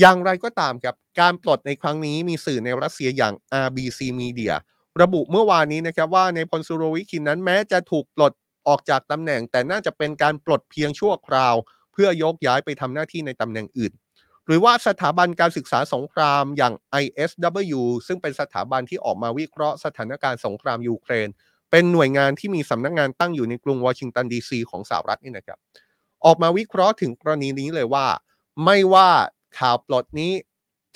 [0.00, 3.34] อย่างไรก็ตามครับการปลดในครั้งนี้มีสื่อในรัสเซียอย่าง
[3.66, 4.52] RBC Media
[5.02, 8.32] ระบุเมื่อวานนี้นะครับว่านายพลซูโรวิคินนั้นแม้จะถูกปลด
[8.68, 11.54] ออกจากตำแหน่ง แต่น่าจะเป็นการปลดเพียงชั่วคราว
[11.92, 13.92] เพื่อยกย้ายไปทำหน้าที่ในตำแหน่งอื่น
[14.46, 21.28] หรือว่าสถาบันการศึกษาสงครามอย่าง ISW ซึ่งเป็นสถาบันที่ออกมาวิเคราะห์สถานการณ์สงครามยูเครน
[21.70, 25.58] เป็นหน่วยงานที่มีสำนักงานตั้งอยู่ในกรุงวอชิงตันดีซีของสหรัฐนี่นะครับ
[26.24, 28.06] ออกมาวิเคราะห์ถึงกรณีนี้เลยว่า
[28.64, 29.08] ไม่ว่า
[29.58, 30.32] ข่าวปลดนี้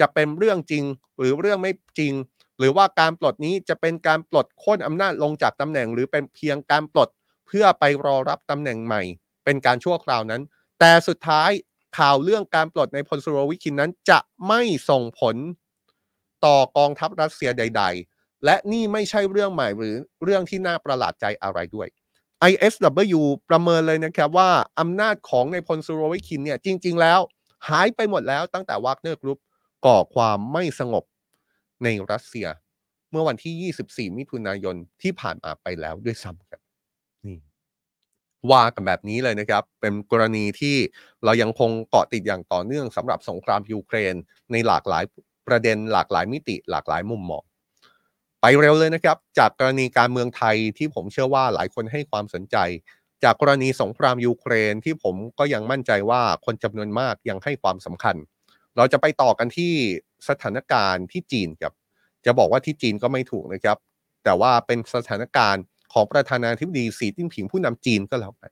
[0.00, 0.84] จะเป็นเรื่องจริง
[1.18, 2.12] หรือเรื่องไม่จริง
[2.58, 7.08] หรือว่าการปลดนี้จะเป็นการปลดโค่นอำนาจลงจากตำแหน่ง หรือเป็นเพียงการปลด
[7.46, 9.02] เพื่อไปรอรับตำแหน่งใหม่
[9.44, 10.42] เป็นการชั่วคราวนั้น
[10.80, 11.50] แต่สุดท้าย
[11.98, 15.36] ข่าวเรื่องการปลดนายพลซูโรวิคินนั้น จะไม่ส่งผล
[16.44, 17.82] ต่อกองทัพรัสเซียใด
[18.14, 21.88] ๆ และนี่ไม่ใช่เรื่องใหม่หรือเรื่องที่น่าประหลาดใจอะไรด้วย
[22.50, 27.20] ISW ประเมินเลยนะครับว่าอำนาจของนายพลซูโรวิคินเนี่ยจริง ๆ แล้ว
[27.68, 29.38] หายไปหมดแล้วตั้งแต่ Wagner Group
[29.86, 31.04] ก่อความไม่สงบ
[31.82, 32.46] ในรัสเซีย
[33.10, 36.63] เมื่อวันที่ 24 มิถุนายนที่ผ่านมาไปแล้วด้วยซ้ำครับ
[38.52, 40.76] ว่ากันแบบนี้เลยนะครับ เป็นกรณีที่
[41.24, 44.14] เรายังคงเกาะติดอย่างต่อเนื่องสำหรับสงครามยูเครน
[44.52, 45.04] ในหลากหลาย
[45.46, 47.42] ประเด็นหลากหลายมิติหลากหลายมุมมอง
[48.40, 52.56] ไปเร็วเลยนะครับ จากกรณีการเมืองไทยที่ผมเชื่อว่าหลายคนให้ความสนใจ
[53.24, 58.16] จากกรณีสงครามยูเครนที่ผมก็ยังมั่นใจว่าคนจำนวนมากยังให้ความสำคัญ
[58.76, 59.72] เราจะไปต่อกันที่
[60.28, 61.72] สถานการณ์ที่จีนครับ
[62.26, 63.78] จะบอกว่าที่จีนก็ไม่ถูกนะครับ
[64.24, 65.62] แต่ว่าเป็นสถานการณ์
[65.94, 68.50] ของประธานาธิบดีสีจิ้นผิงผู้นำจีนก็แล้วกัน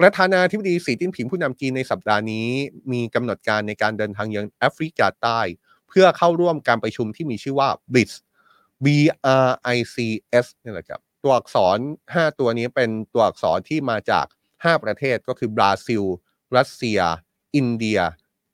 [0.00, 2.48] ประธานาธิบดีสีจิ้นผิงผู้นำจีนในสัปดาห์นี้
[2.92, 5.40] มีกำหนดการในการเดินทางยังแอฟริกาใต้
[5.88, 8.12] เพื่อเข้าร่วมการประชุมที่มีชื่อว่า BRICS
[8.84, 8.86] B
[9.46, 9.96] R I C
[10.44, 16.02] S นี่แหละครับ ตัวอักษร 5 ตัวนี้เป็นตัวอักษรที่มาจาก 5 ประเทศก็คือบราซิล
[16.56, 17.00] รัสเซีย
[17.56, 17.98] อินเดีย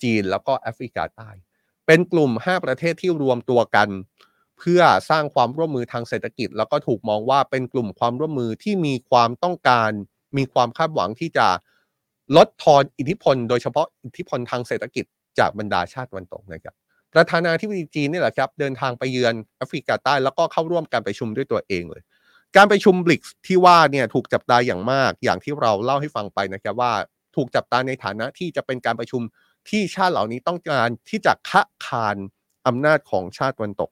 [0.03, 1.31] จีน แล้วก็แอฟริกาใต้
[1.87, 3.89] เป็นกลุ่ม 5 ประเทศที่รวมตัวกัน
[4.61, 9.91] เพื่อสร้างความร่วมมือทางเศรษฐกิจ แล้วก็ถูกมองว่าเป็นกลุ่มความร่วมมือที่มีความต้องการ
[10.37, 11.47] มีความคาดหวังที่จะ
[12.37, 15.05] ลดทอนอิทธิพล โดยเฉพาะอิทธิพลทางเศรษฐกิจ
[15.39, 16.75] จากบรรดาชาติวันตกนะครับ
[17.15, 22.03] ประธานาธิบดีจีนนี่แหละครับเดินทางไปเยือนแอฟริกาใต้แล้วก็เข้าร่วมการประชุมด้วยตัวเองเลย
[22.57, 26.93] การประชุมบลิกที่ว่าเนี่ยถูกจับตาอย่างมากอย่างที่เราเล่าให้ฟังไปนะครับว่า
[27.37, 29.23] ถูกจับตาในฐานะที่จะเป็นการประชุม
[29.69, 32.17] ที่ชาติเหล่านี้ต้องการที่จะคะคาน
[32.67, 33.91] อำนาจของชาติวันตก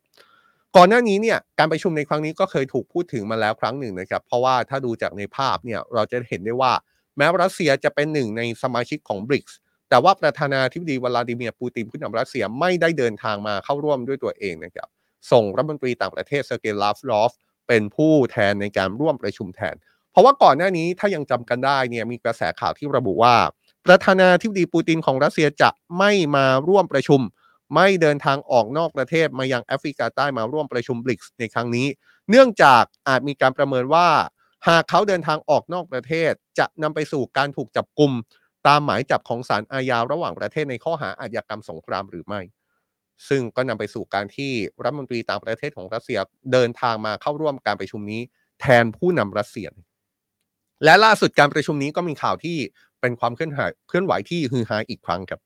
[0.76, 6.72] ก่อนหน้านี้เนี่ยการประชุมในครั้งนี้ก็เคยถูกพูดถึงมาแล้วครั้งหนึ่งนะครับ เพราะว่าถ้าดูจากในภาพเนี่ยเราจะเห็นได้ว่า
[7.16, 14.88] แม้รัสเซียจะเป็นหนึ่งในสมาชิกของบริกส์แต่ว่าประธานาธิบดีวลาดิเมียร์ปูตินผู้นำรัสเซียไม่ได้เดินทางมาเข้าร่วมด้วยตัวเองนะครับ
[15.30, 17.32] ส่งรัฐมนตรีต่างประเทศเซอร์เกย์ลาฟรอฟ
[17.68, 19.74] เป็นผู้แทนในการร่วมประชุมแทน
[20.12, 23.34] เพราะว่าก่อนหน้านี้ถ้ายังจำกันได้เนี่ยมีกระแสข่าวที่ระบุว่า
[23.86, 27.20] ประธานาธิบดีปูตินของรัสเซียจะไม่มาร่วมประชุม
[27.74, 31.86] ไม่เดินทางออกนอกประเทศมายังแอฟริกาใต้มาร่วมประชุมบริกส์ในครั้งนี้
[32.30, 34.08] เนื่องจากอาจมีการประเมินว่า
[34.68, 38.12] หากเขาเดินทางออกนอกประเทศ จะนำไปสู่การถูกจับกลุ่ม
[38.66, 42.40] ตามหมายจับของศาลอาญาระหว่างประเทศในข้อหาอาชญากรรมสงครามหรือไม่
[43.28, 44.52] ซึ่งก็นำไปสู่การที่
[44.82, 46.18] รัฐมนตรีต่างประเทศของรัสเซีย
[46.52, 48.20] เดินทางมาเข้าร่วมการประชุมนี้
[48.60, 49.68] แทนผู้นำรัสเซีย
[50.84, 52.56] และล่าสุดการประชุมนี้ก็มีข่าวที่
[53.00, 55.40] เป็นความเคลื่อนไหวเคลื่อนไหวที่ฮือฮาอีกครั้งครับ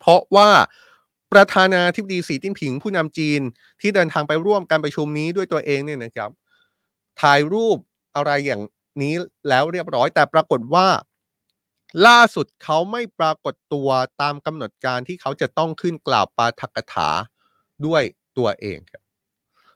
[0.00, 0.48] เพราะว่า
[1.32, 3.40] ประธานาธิบดีสีจิ้นผิงผู้นำจีน
[3.80, 6.30] ที่เดินทางไปร่วมการประชุมนี้ด้วยตัวเองเนี่ยนะครับ
[7.20, 7.78] ถ่ายรูป
[8.16, 8.62] อะไรอย่าง
[9.02, 9.14] นี้
[9.48, 10.86] แล้วเรียบร้อยแต่ปรากฏว่า
[12.06, 13.88] ล่าสุดเขาไม่ปรากฏตัว
[14.22, 17.08] ตามกำหนดการที่เขาจะต้องขึ้นกล่าวปาฐกถา
[17.86, 18.02] ด้วย
[18.38, 19.02] ตัวเองครับ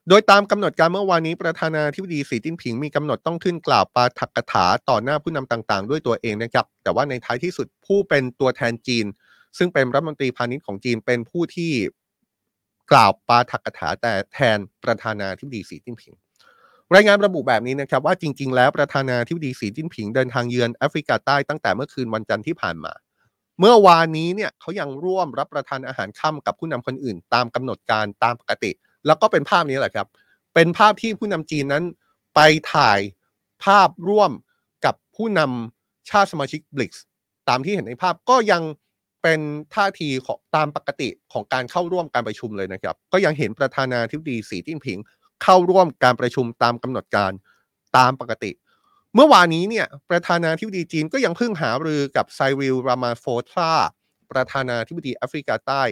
[0.09, 9.07] โดยตามกำหนดการเมื่อวานนี้ประธานาธิบดีสีจิ้นผิงมีกำหนดต้องขึ้นกล่าวปาฐกถาต่อหน้าผู้นำต่างๆ ด้วยตัวเองนะครับ แต่ว่าในท้ายที่สุดผู้เป็นตัวแทนจีน
[9.59, 11.73] ซึ่งเป็นรัฐมนตรีพาณิชย์ของจีนเป็นผู้ที่
[12.91, 16.15] กล่าวปาฐกถาแต่แทนประธานาธิบดีสีจิ้นผิง
[16.95, 22.93] รายงานระบุแบบนี้นะครับว่าจริง ๆ แล้วประธานาธิบดีสีจิ้นผิงเดินทางเยือนแอฟริกาใต้ตั้งแต่เมื่อคืนวันจันทร์ที่ผ่านมา
[23.59, 28.71] เมื่อวานนี้เนี่ยเขายังร่วมรับประทานอาหารค่ำกับผู้นำคนอื่น ตามกำหนดการตามปกติ
[29.07, 30.07] แล้วก็เป็นภาพนี้แหละครับ
[30.55, 31.85] เป็นภาพที่ผู้นำจีนนั้น
[32.35, 32.41] ไป
[32.73, 33.01] ถ่าย
[33.65, 34.31] ภาพร่วม
[34.85, 37.05] กับผู้นำชาติสมาชิกบลิกส์
[37.49, 38.63] ตามที่เห็นในภาพก็ยัง
[39.23, 39.41] เป็น
[39.75, 44.99] ท่าทีของตามปกติของการเข้าร่วมการประชุมเลยนะครับ ก็ยังเห็นประธานาธิบดีสีจิ้นผิง
[45.43, 47.33] เข้าร่วมการประชุมตามกำหนดการ
[47.97, 48.51] ตามปกติ
[49.15, 53.73] เมื่อวานนี้เนี่ยประธานาธิบดีจีนก็ยังเพิ่งหารือกับไซริลรามาโฟทรา
[54.31, 55.83] ประธานาธิบดีแอฟริกาใต้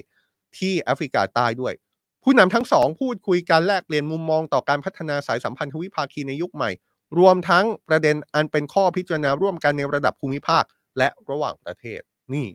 [0.58, 1.74] ที่แอฟริกาใต้ด้วย
[2.22, 6.70] ผู้นำทั้งสองพูดคุยการแลกเปลี่ยนมุมมองต่อการพัฒนาสายสัมพันธ์ทวิภาคีในยุคใหม่
[7.18, 10.64] รวมทั้งประเด็นอันเป็นข้อพิจารณาร่วมกันในระดับภูมิภาค
[10.98, 12.00] และระหว่างประเทศ
[12.34, 12.46] นี่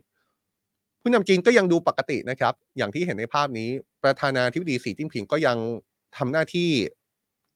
[1.08, 3.70] ผู้นำจีนก็ยังดูปกตินะครับ อย่างที่เห็นในภาพนี้
[4.02, 5.56] ประธานาธิบดีสีจิ้นผิงก็ยัง
[6.16, 6.70] ทำหน้าที่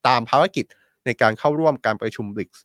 [0.07, 0.65] ตามภารกิจ
[1.05, 2.63] ในการเข้าร่วมการประชุมบริกส์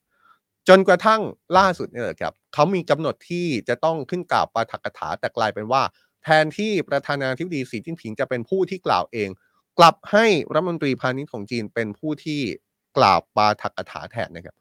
[0.68, 1.20] จนกระทั่ง
[1.58, 5.82] ล่าสุดเนี่ยครับเขามีกำหนดที่จะต้องขึ้นกล่าวปาฐกถาแต่กลายเป็นว่า
[6.22, 9.28] แทนที่ประธานาธิบดีสีจิ้นผิงจะเป็นผู้ที่กล่าวเอง
[9.78, 12.40] กลับให้รัฐมนตรีพาณิชย์ของจีนเป็นผู้ที่
[12.96, 14.56] กล่าวปาฐกถาแทนนะครับ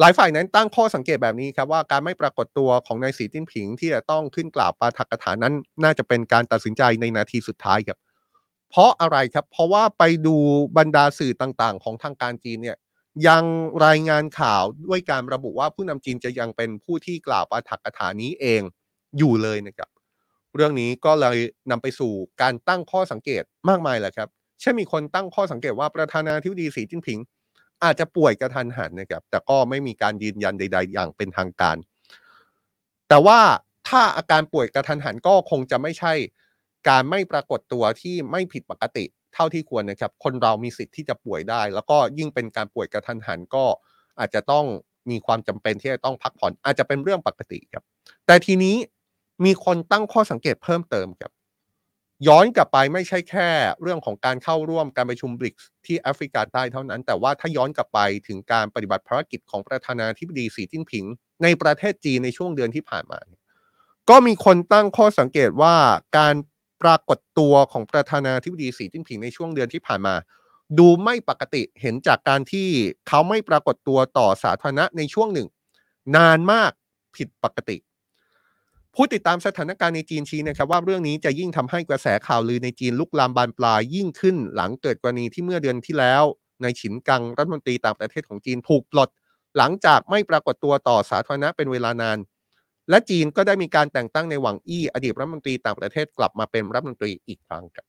[0.00, 7.98] หลายฝ่ายนั้นตั้งข้อสังเกตแบบนี้ครับว่าการไม่ปรากฏตัวของนายสีจิ้นผิงที่จะต้องขึ้นกล่าวปาฐกถานั้น น่าจะเป็นการตัดสินใจในนาทีสุดท้ายครับ
[8.70, 10.36] เพราะอะไรครับ เพราะว่าไปดู
[10.78, 12.76] บรรดาสื่อต่างๆ ของทางการจีนเนี่ย
[13.28, 13.44] ยัง
[13.86, 18.62] รายงานข่าวด้วยการระบุว่าผู้นำจีนจะยังเป็นผู้ที่กล่าวปาฐกถานี้เอง
[19.18, 19.88] อยู่เลยนะครับ
[20.54, 21.38] เรื่องนี้ก็เลย
[21.70, 24.28] นำไปสู่การตั้งข้อสังเกตมากมายแหละครับ
[24.60, 27.18] เช่นมีคนตั้งข้อสังเกตว่าประธานาธิบดีสีจิ้นผิง
[27.84, 31.76] อาจจะป่วยกระทันหันนะครับ แต่ก็ไม่มีการยืนยันใด ๆ อย่างเป็นทางการ
[33.08, 33.40] แต่ว่า
[33.88, 36.12] ถ้าอาการป่วยกระทันหันก็คงจะไม่ใช่
[36.88, 43.64] การไม่ปรากฏตัวที่ไม่ผิดปกติเท่าที่ควรนะครับ คนเรามีสิทธิ์ที่จะป่วยได้ แล้วก็ยิ่งเป็นการป่วยกระทันหันก็
[44.18, 44.64] อาจจะต้อง
[45.10, 47.84] มีความจำเป็นที่จะต้องพักผ่อนอาจจะเป็นเรื่องปกติครับ
[48.26, 48.76] แต่ทีนี้
[49.44, 51.32] มีคนตั้งข้อสังเกตเพิ่มเติมครับ
[52.28, 53.48] ย้อนกลับไปไม่ใช่แค่
[53.82, 61.04] เรื่องของการเข้าร่วมการประชุมบริกส์ที่แอฟริกาใต้เท่านั้น แต่ว่าถ้าย้อนกลับไปถึงการปฏิบัติภารกิจของประธานาธิบดีสีจิ้นผิง
[61.42, 63.20] ในประเทศจีนในช่วงเดือนที่ผ่านมา
[64.10, 65.74] ก็มีคนตั้งข้อสังเกตว่า
[66.18, 66.34] การ
[66.82, 70.14] ปรากฏตัวของประธานาธิบดีสีจิ้นผิงในช่วงเดือนที่ผ่านมา
[70.78, 72.68] ดูไม่ปกติเห็นจากการที่
[73.08, 75.48] เขาไม่ปรากฏตัวต่อสาธารณะในช่วงหนึ่ง
[76.16, 76.72] นานมาก
[77.16, 77.76] ผิดปกติ
[78.94, 86.22] ผู้ติดตามสถานการณ์ในจีนชี้นะครับว่าเรื่องนี้จะยิ่งทำให้กระแสข่าวลือในจีนลุกลามบานปลายยิ่งขึ้น หลังเกิดกรณีที่เมื่อเดือนที่แล้ว
[86.62, 89.08] ในฉินกังรัฐมนตรีต่างประเทศของจีนถูกปลด
[89.56, 92.18] หลังจากไม่ปรากฏตัวต่อสาธารณะเป็นเวลานาน
[92.90, 97.86] และจีนก็ได้มีการแต่งตั้งในหวังอี้อดีตรัฐมนตรีต่างประเทศกลับมาเป็นรัฐมนตรีอีกครั้งครับ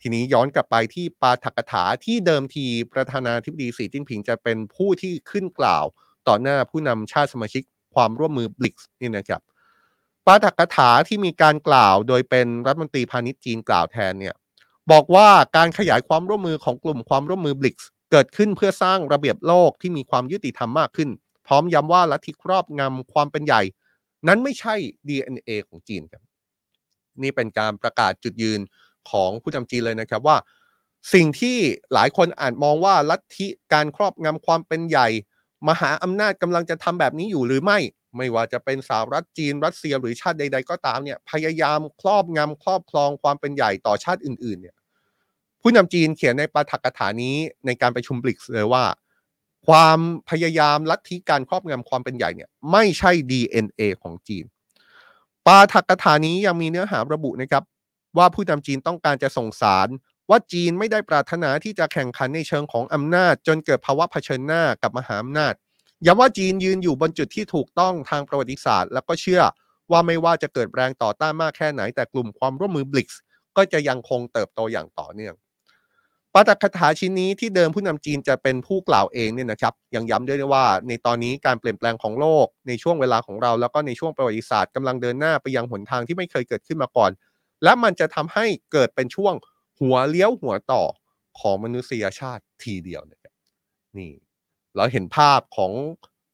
[0.00, 5.84] ทีนี้ย้อนกลับไปที่ปาฐกถาที่เดิมทีประธานาธิบดีสีจิ้นผิงจะเป็นผู้ที่ขึ้นกล่าว
[6.28, 7.62] ต่อหน้าผู้นำชาติสมาชิก
[7.94, 9.40] ความร่วมมือบลิกส์นี่นะครับ
[10.30, 14.34] ปาฐกถาที่มีการกล่าวโดยเป็นรัฐมนตรีพาณิชย์จีนกล่าวแทนเนี่ย
[14.90, 21.10] บอกว่าการขยายความร่วมมือของกลุ่มความร่วมมือบลิกส์เกิดขึ้นเพื่อสร้างระเบียบโลกที่มีความยุติธรรมมากขึ้น
[21.46, 23.62] พร้อมย้ำว่าลัทธิครอบงำความเป็นใหญ่
[24.28, 24.74] นั้นไม่ใช่
[25.08, 26.22] DNA ของจีนครับ
[27.22, 28.60] นี่เป็นการประกาศจุดยืน
[29.10, 30.36] ของผู้นำจีนเลยนะครับว่า
[31.14, 31.56] สิ่งที่
[31.92, 35.08] หลายคนอาจมองว่าลัทธิการครอบงำความเป็นใหญ่
[35.68, 37.78] มหาอำนาจกำลังจะทำแบบนี้อยู่หรือไม่
[38.16, 44.76] ไม่ว่าจะเป็นสหรัฐจีนรัสเซียหรือชาติใด ๆ ก็ตามเนี่ยพยายามครอบงำครอบครองความเป็นใหญ่ต่อชาติอื่น ๆ เนี่ย
[45.62, 48.84] ผู้นำจีนเขียนในปาฐกถานี้ในการประชุมบริกส์เลยว่า
[49.66, 49.98] ความ
[50.30, 54.44] พยายามลัทธิการครอบงำความเป็นใหญ่เนี่ยไม่ใช่ DNA ของจีน
[55.46, 57.64] ปาถักถานี้ยังมีเนื้อหาระบุนะครับ
[58.18, 59.88] ว่าผู้นำจีนต้องการจะส่งสาร
[60.30, 65.54] ว่าจีนไม่ได้ปรารถนาที่จะแข่งขันในเชิงของอำนาจ จนเกิดภาวะเผชิญหน้ากับมหาอำนาจ
[66.06, 69.42] ย้ำว่าจีนยืนอยู่บนจุดที่ถูกต้องทางประวัติศาสตร์ แล้วก็เชื่อ
[69.90, 73.20] ว่าไม่ว่าจะเกิดแรงต่อต้านมากแค่ไหน แต่กลุ่มความร่วมมือบลิกส์
[73.56, 75.34] ก็จะยังคงเติบโตอย่างต่อเนื่อง
[76.34, 87.10] ปาฐกถาชิ้นนี้ที่เดิมผู้นำจีนจะเป็นผู้กล่าวเองเนี่ยนะครับยังย้ำด้วยว่า ในตอนนี้การเปลี่ยนแปลงของโลกในช่วงเวลาของเรา แล้วก็ในช่วงประวัติศาสตร์กำลังเดินหน้าไปยังหนทางที่ไม่เคยเกิดขึ้นมาก่อน
[87.62, 89.34] และมันจะทำให้เกิดเป็นช่วง
[89.80, 90.82] หัวเลี้ยวหัวต่อ
[91.40, 93.32] ของมนุษยชาติทีเดียวนะครับ
[93.98, 94.12] นี่
[94.78, 95.72] เราเห็นภาพของ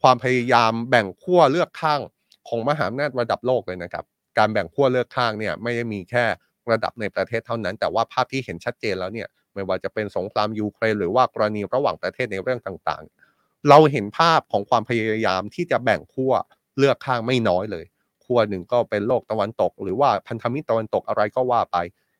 [0.02, 2.00] ความพยายามแบ่งขั้วเลือกข้าง
[2.48, 4.04] ของมหาอำนาจระดับโลกเลยนะครับ
[4.38, 6.24] การแบ่งขั้วเลือกข้างเนี่ยไม่ได้มีแค่
[6.70, 16.32] ระดับในประเทศเท่านั้น แต่ว่าภาพที่เห็นชัดเจนแล้วเนี่ยไม่ว่าจะเป็นสงครามยูเครนหรือว่ากรณีระหว่างประเทศในเรื่องต่างๆ เราเห็นภาพของความพยายามที่จะแบ่งขั้ว
[16.78, 17.84] เลือกข้างไม่น้อยเลย
[18.24, 21.76] ขั้วหนึ่งก็เป็นโลกตะวันตก หรือว่าพันธมิตรตะวันตกอะไรก็ว่าไป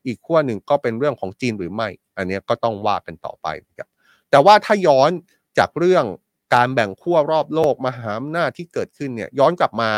[0.06, 3.46] อีกขั้วหนึ่งก็เป็นเรื่องของจีนหรือไม่ อันนี้ก็ต้องว่ากันต่อไป
[3.78, 3.88] ครับ
[4.30, 5.10] แต่ว่าถ้าย้อน
[5.58, 6.04] จากเรื่อง
[6.54, 9.90] การแบ่งขั้วรอบโลกมหาอำนาจที่เกิดขึ้นเนี่ยย้อนกลับมา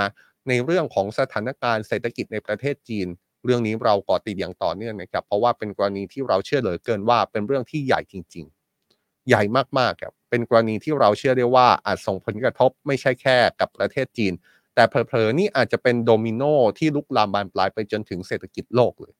[0.48, 3.06] ในเรื่องของสถานการณ์เศรษฐกิจในประเทศจีน
[3.44, 8.44] เรื่องนี้เราก่อติดอย่างต่อเนื่องนะครับ เพราะว่าเป็นกรณีที่เราเชื่อเลยเกินว่าเป็นเรื่องที่ใหญ่จริง
[8.88, 9.42] ๆ ใหญ่
[9.78, 14.32] มากๆครับเป็นกรณีที่เราเชื่อได้ว่าอาจส่งผลกระทบไม่ใช่แค่กับประเทศจีน
[14.74, 16.42] แต่เพลอๆนี่อาจจะเป็นโดมิโน
[16.78, 19.14] ที่ลุกลามบานปลายไปจนถึงเศรษฐกิจโลกเลย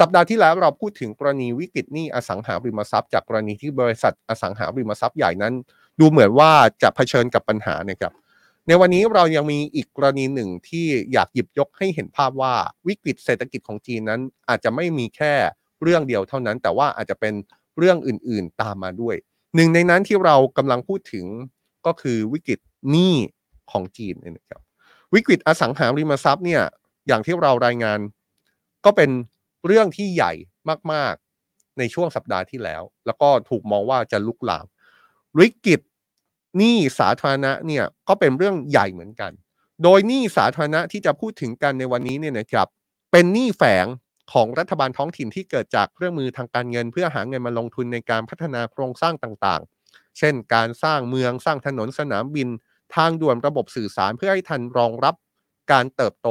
[0.00, 5.54] สัปดาห์ที่แล้วเราพูดถึงกรณีวิกฤตหนี้อสังหาริมทรัพย์ จากกรณีที่บริษัทอสังหาริมทรัพย์ใหญ่นั้น
[6.00, 6.50] ดูเหมือนว่า
[6.82, 8.12] จะเผชิญกับปัญหานะครับ
[8.68, 12.54] ในวันนี้เรายังมีอีกกรณีหนึ่งที่อยากหยิบยกให้เห็นภาพว่า
[12.88, 15.32] วิกฤตเศรษฐกิจของจีนนั้น อาจจะไม่มีแค่
[15.82, 17.34] เรื่องเดียวเท่านั้น แต่ว่าอาจจะเป็น
[17.78, 19.16] เรื่องอื่น ๆ ตามมาด้วย
[19.54, 21.26] หนึ่งในนั้นที่เรากำลังพูดถึง
[21.86, 22.58] ก็คือวิกฤต
[22.90, 23.14] หนี้
[23.70, 24.60] ของจีนนะครับ
[25.14, 26.62] วิกฤตอสังหาริมทรัพย์เนี่ย
[27.08, 27.98] อย่างที่เรารายงาน
[28.84, 29.10] ก็เป็น
[29.66, 30.32] เรื่องที่ใหญ่
[30.92, 34.66] มากๆ ในช่วงสัปดาห์ที่แล้ว แล้วก็ถูกมองว่าจะลุกลาม
[35.38, 35.80] วิกฤต
[36.58, 39.32] หนี้สาธารณะเนี่ยก็เป็นเรื่องใหญ่เหมือนกัน
[39.82, 42.68] โดยหนี้สาธารณะที่จะพูดถึงกันในวันนี้เนี่ยนะครับ
[43.12, 43.86] เป็นหนี้แฝง
[44.32, 52.48] ของรัฐบาลท้องถิ่นที่เกิดจากเครื่องมือทางการเงิน เพื่อหาเงินมาลงทุนในการพัฒนาโครงสร้างต่างๆ เช่น การสร้างเมืองสร้างถนนสนามบิน
[52.96, 55.14] ทางด่วนระบบสื่อสารเพื่อให้ทันรองรับ
[55.72, 56.28] การเติบโต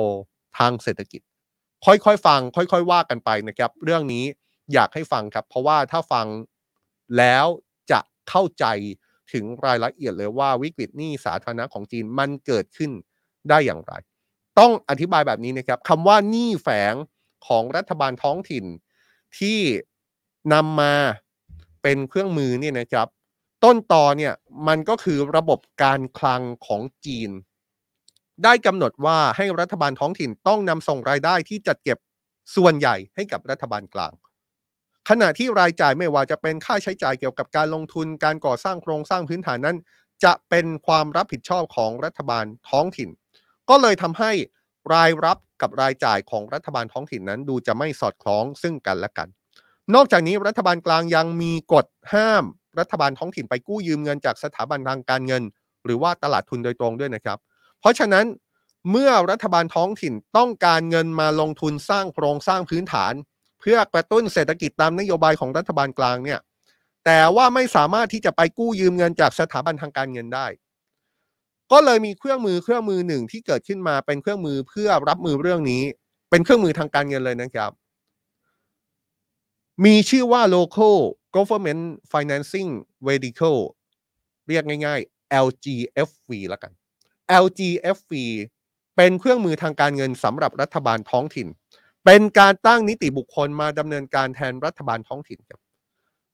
[0.58, 1.22] ทางเศรษฐกิจ
[1.86, 4.26] ค่อยๆฟัง ค่อยๆ ว่ากันไปนะครับ เรื่องนี้
[4.74, 6.28] อยากให้ฟังครับ เพราะว่าถ้าฟัง
[7.18, 7.46] แล้ว
[7.92, 8.66] จะเข้าใจ
[9.34, 12.92] ถึงรายละเอียดเลยว่าวิกฤตหนี้สาธารณะของจีนมันเกิดขึ้น
[13.50, 13.94] ได้อย่างไร
[14.60, 16.96] ต้องอธิบายแบบนี้นะครับคำว่าหนี้แฝง
[17.48, 18.66] ของรัฐบาลท้องถิ่น
[19.40, 19.60] ที่
[20.54, 20.94] นำมา
[21.82, 23.08] เป็นเครื่องมือเนี่ยนะครับ
[23.64, 24.34] ต้นตอเนี่ย
[24.68, 27.30] มันก็คือระบบการคลังของจีน
[28.44, 31.98] ได้กำหนดว่าให้รัฐบาลท้องถิ่นต้องนำส่งรายได้ที่จัดเก็บ
[32.56, 34.14] ส่วนใหญ่ให้กับรัฐบาลกลาง
[35.10, 39.78] ขณะที่รายจ่ายไม่ว่าจะเป็นค่าใช้จ่ายเกี่ยวกับการลงทุนการก่อสร้างโครงสร้างพื้นฐานนั้น
[40.24, 43.10] จะเป็นความรับผิดชอบของรัฐบาลท้องถิ่น
[43.70, 44.32] ก็เลยทำให้
[44.94, 49.28] รายรับกับรายจ่ายของรัฐบาลท้องถิ่นนั้น ดูจะไม่สอดคล้องซึ่งกันและกัน
[49.96, 52.44] นอกจากนี้รัฐบาลกลางยังมีกฎห้าม
[52.80, 55.44] รัฐบาลท้องถิ่นไปกู้ยืมเงินจากสถาบันทางการเงิน
[55.86, 57.38] หรือว่าตลาดทุนโดยตรงด้วยนะครับ
[57.82, 58.26] เพราะฉะนั้น
[58.92, 63.14] เมื่อรัฐบาลท้องถิ่นต้องการเงินมาลงทุนสร้างโครงสร้างพื้นฐาน
[63.60, 66.40] เพื่อกระตุ้นเศรษฐกิจตามนโยบายของรัฐบาลกลางเนี่ย
[67.06, 70.48] แต่ว่าไม่สามารถที่จะไปกู้ยืมเงินจากสถาบันทางการเงินได้
[71.72, 75.84] ก็เลยมีเครื่องมือเครื่องมือหนึ่งที่เกิดขึ้นมาเป็นเครื่องมือเพื่อรับมือเรื่องนี้
[76.30, 77.72] เป็นเครื่องมือทางการเงินเลยนะครับ
[79.86, 80.98] มีชื่อว่า local
[81.36, 82.70] government financing
[83.08, 83.60] vehicle
[84.48, 86.72] เรียกง่าย ๆ LGFV ล้วกัน
[87.44, 88.12] LGFV
[88.96, 91.48] เป็นเครื่องมือทางการเงินสำหรับรัฐบาลท้องถิ่น
[92.06, 95.60] เป็นการตั้งนิติบุคคลมาดำเนินการแทนรัฐบาลท้องถิ่นครับ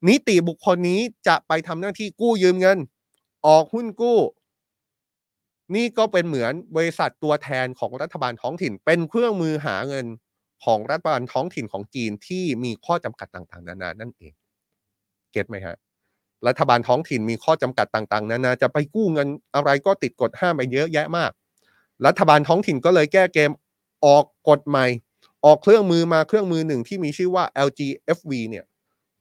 [0.10, 2.78] นิติบุคคลนี้จะไปทำหน้าที่กู้ยืมเงิน
[3.48, 4.20] ออกหุ้นกู้
[5.76, 10.06] นี่ก็เป็นเหมือนบริษัทตัวแทนของรัฐบาลท้องถิ่น เป็นเครื่องมือหาเงิน
[10.66, 14.34] ของรัฐบาลท้องถิ่นของจีนที่มีข้อจำกัดต่างๆ นานานั่นเอง
[15.32, 15.76] เก็ตไหมฮะ
[16.48, 21.32] รัฐบาลท้องถิ่นมีข้อจำกัดต่างๆนานาจะไปกู้เงินอะไรก็ติดกฎห้ามไปเยอะแยะมาก
[22.06, 23.52] รัฐบาลท้องถิ่นก็เลยแก้เกม
[24.06, 24.86] ออกกฎใหม่
[25.46, 28.66] ออกเครื่องมือมาเครื่องมือหนึ่งที่มีชื่อว่า LGFV เนี่ย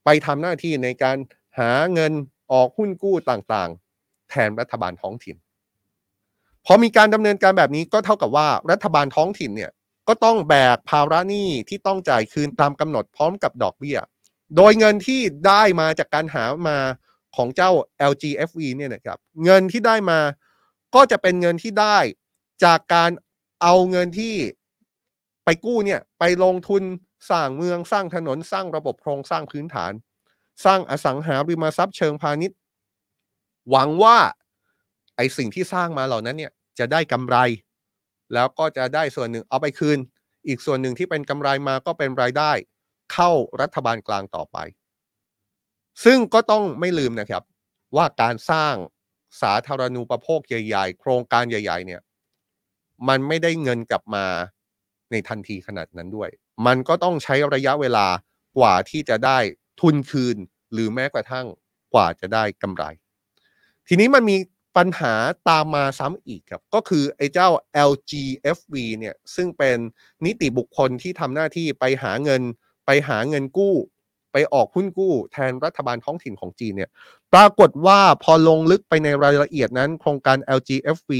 [0.04, 1.16] ไปทำหน้าที่ในการ
[1.58, 2.12] หาเงิน
[2.52, 5.36] ออกหุ้นกู้ต่างๆ แทนรัฐบาลท้องถิ่น
[6.66, 9.70] พอมีการดำเนินการแบบนี้ก็เท่ากับว่ารัฐบาลท้องถิ่นเนี่ย
[10.08, 13.98] ก็ต้องแบกภาระหนี้ที่ต้องจ่ายคืนตามกำหนดพร้อมกับดอกเบี้ย
[14.56, 16.78] โดยเงินที่ได้มาจากการหามา
[17.36, 17.70] ของเจ้า
[18.10, 20.20] LGFV เนี่ยนะครับเงินที่ได้มา
[20.94, 21.98] ก็จะเป็นเงินที่ได้
[22.64, 23.10] จากการ
[23.62, 24.34] เอาเงินที่
[25.44, 26.82] ไปกู้เนี่ยไปลงทุน
[27.30, 29.92] สร้างเมืองสร้างถนนสร้างระบบโครงสร้างพื้นฐาน
[30.64, 32.58] สร้างอสังหาริมทรัพย์เชิงพาณิชย์
[33.70, 34.18] หวังว่า
[35.16, 37.36] ไอสิ่งที่สร้างมาเหล่านั้นเนี่ยจะได้กำไร
[38.34, 39.98] แล้วก็จะได้ส่วนหนึ่งเอาไปคืน
[40.46, 42.52] อีกส่วนหนึ่งที่เป็นกำไรมาก็เป็นรายได้
[43.12, 44.58] เข้ารัฐบาลกลางต่อไป
[46.04, 47.42] ซึ่งก็ต้องไม่ลืมนะครับ
[47.96, 48.74] ว่าการสร้าง
[49.42, 52.00] สาธารณูปโภคใหญ่ ๆ โครงการใหญ่ ๆ เนี่ย
[53.08, 54.26] มันไม่ได้เงินกลับมา
[55.10, 56.30] ในทันทีขนาดนั้นด้วย
[56.66, 58.06] มันก็ต้องใช้ระยะเวลา
[58.58, 59.38] กว่าที่จะได้
[59.80, 60.36] ทุนคืน
[60.72, 61.46] หรือแม้กระทั่ง
[61.94, 62.84] กว่าจะได้กำไร
[63.88, 64.36] ทีนี้มันมี
[64.76, 65.14] ปัญหา
[65.48, 67.48] ตามมาซ้ำอีกครับ ก็คือไอ้เจ้า
[67.90, 69.78] LGFV เนี่ย ซึ่งเป็น
[70.24, 72.42] นิติบุคคลที่ทำหน้าที่ไปหาเงิน
[72.86, 73.74] ไปหาเงินกู้
[74.32, 76.90] ไปออกหุ้นกู้ แทนรัฐบาลท้องถิ่นของจีนเนี่ย
[77.32, 81.10] ปรากฏว่าพอลงลึกไปในรายละเอียดนั้น โครงการ LGFV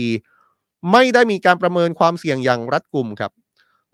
[0.92, 3.32] ไม่ได้มีการประเมินความเสี่ยงอย่างรัดกุมครับ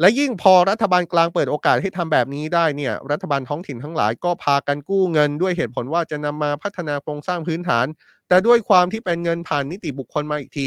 [0.00, 7.87] และยิ่งพอรัฐบาลกลางเปิดโอกาสให้ทำแบบนี้ได้เนี่ยรัฐบาลท้องถิ่นทั้งหลายก็พากันกู้เงิน ด้วยเหตุผลว่าจะนำมาพัฒนาโครงสร้างพื้นฐาน
[8.29, 10.66] แต่ด้วยความที่เป็นเงินผ่านนิติบุคคลมาอีกที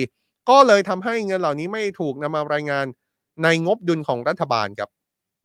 [0.50, 2.86] ก็เลยทำให้เงินเหล่านี้ไม่ถูกนำมารายงาน
[3.44, 4.90] ในงบดุลของรัฐบาลครับ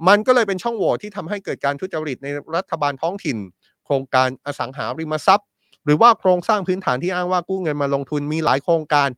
[0.08, 3.36] มันก็เลยเป็นช่องโหว่ที่ทำให้เกิดการทุจริตในรัฐบาลท้องถิ่น
[3.84, 5.48] โครงการอสังหาริมทรัพย์
[5.84, 9.08] หรือว่าโครงสร้างพื้นฐานที่อ้างว่ากู้เงินมาลงทุนมีหลายโครงการ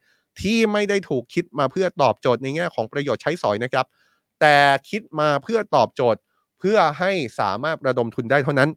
[0.43, 3.87] ที่ไม่ได้ถูกคิดมาเพื่อตอบโจทย์ในแง่ของประโยชน์ใช้สอยนะครับ
[4.41, 4.57] แต่
[4.91, 6.21] คิดมาเพื่อตอบโจทย์
[6.61, 8.71] เพื่อให้สามารถระดมทุนได้เท่านั้น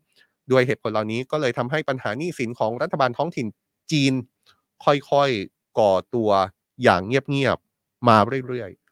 [0.51, 3.47] ด้วยเหตุผลเหล่านี้ก็เลยทำให้ปัญหาหนี้สินของรัฐบาลท้องถิ่น
[3.91, 4.14] จีน
[4.86, 6.30] ค่อยๆก่อตัว
[6.84, 8.84] อย่างเงียบๆมาเรื่อยๆ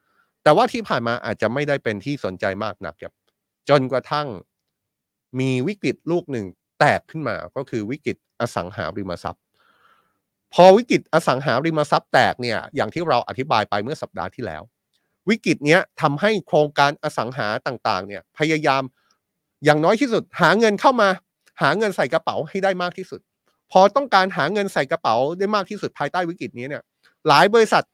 [0.44, 3.12] แต่ว่าที่ผ่านมาอาจจะไม่ได้เป็นที่สนใจมากนักครับ
[3.68, 4.28] จนกระทั่ง
[5.40, 6.46] มีวิกฤตลูกหนึ่ง
[6.80, 9.42] แตกขึ้นมาก็คือวิกฤตอสังหาริมทรัพย์
[10.54, 14.62] พอวิกฤตอสังหาริมทรัพย์แตกเนี่ยอย่างที่เราอธิบายไปเมื่อสัปดาห์ที่แล้ว
[15.28, 18.82] วิกฤตเนี้ยทำให้โครงการอสังหาต่างๆเนี่ยพยายาม
[19.64, 21.08] อย่างน้อยที่สุด หาเงินเข้ามา
[21.62, 23.20] หาเงินใส่กระเป๋าให้ได้มากที่สุด
[23.72, 26.82] พอต้องการหาเงินใส่กระเป๋าได้มากที่สุดภายใต้วิกฤตนี้เนี่ย
[27.28, 27.84] หลายบริษัท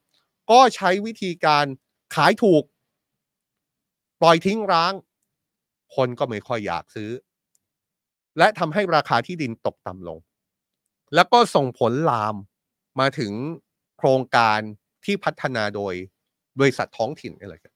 [0.51, 1.67] ก็ใช้วิธีการ
[2.15, 2.63] ขายถูก
[4.21, 4.93] ปล่อยทิ้งร้าง
[5.97, 7.11] คนก็ไม่ค่อยอยากซื้อ
[8.39, 10.19] และทำให้ราคาที่ดินตกต่ำลง
[11.15, 12.37] แล้วก็ส่งผลลาม
[13.01, 13.33] มาถึง
[13.99, 14.61] โครงการ
[15.05, 15.95] ที่พัฒนาโดย
[16.59, 17.75] บริษัทท้องถิ่นนี่แหละครับ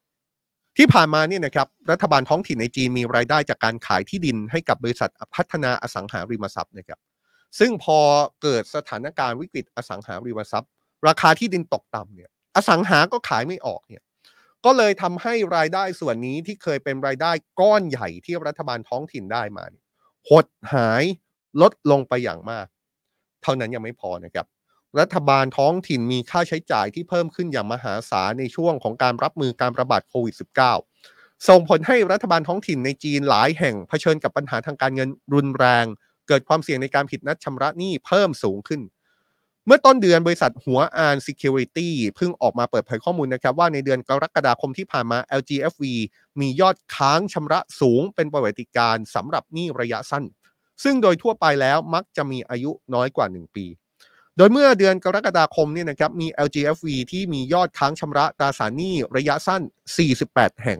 [0.77, 6.99] ที่ผ่านมาเนี่ยนะครับรัฐบาลท้องถิ่นในจีนมีรายได้จากการขายที่ดินให้กับบริษัทพัฒนาอสังหาริมทรัพย์นะครับ
[7.59, 7.99] ซึ่งพอ
[8.41, 10.69] เกิดสถานการณ์วิกฤตอสังหาริมทรัพย์
[11.07, 14.03] ราคาที่ดินตกต่ำเนี่ยอสังหาก็ขายไม่ออกเนี่ย
[14.65, 19.65] ก็เลยทำให้รายได้ส่วนนี้ที่เคยเป็นรายได้ก้อนใหญ่ที่รัฐบาลท้องถิ่นได้มา
[20.29, 21.03] หดหาย
[21.61, 22.67] ลดลงไปอย่างมาก
[23.43, 24.45] เท่านั้นยังไม่พอนะครับ
[24.99, 30.35] รัฐบาลท้องถิ่นมีค่าใช้จ่ายที่เพิ่มขึ้นอย่างมหาศาลในช่วงของการรับมือการระบาดโควิด
[30.91, 35.85] -19 ส่งผลให้รัฐบาลท้องถิ่นในจีนหลายแห่งเผชิญกับปัญหาทางการเงินรุนแรง
[36.27, 38.81] เกิดความเสี่ยงในการผิดนัดชำระหนี้เพิ่มสูงขึ้น
[39.67, 45.83] เมื่อต้นเดือนบริษัทหัวอาน Security เพิ่งออกมาเปิดเผยข้อมูลนะครับ ว่าในเดือนกรกฎาคมที่ผ่านมา LGFV
[46.39, 50.23] มียอดค้างชำระสูงเป็นประวัติการสำหรับหนี้ระยะสั้น
[50.83, 53.65] ซึ่งโดยทั่วไปแล้วมักจะมีอายุน้อยกว่า 1 ปี
[54.37, 59.61] โดยเมื่อเดือนกรกฎาคมเนี่ยนะครับมี LGFV ที่มียอดค้างชำระตราสารหนี้ระยะสั้น
[60.11, 60.79] 48 แห่ง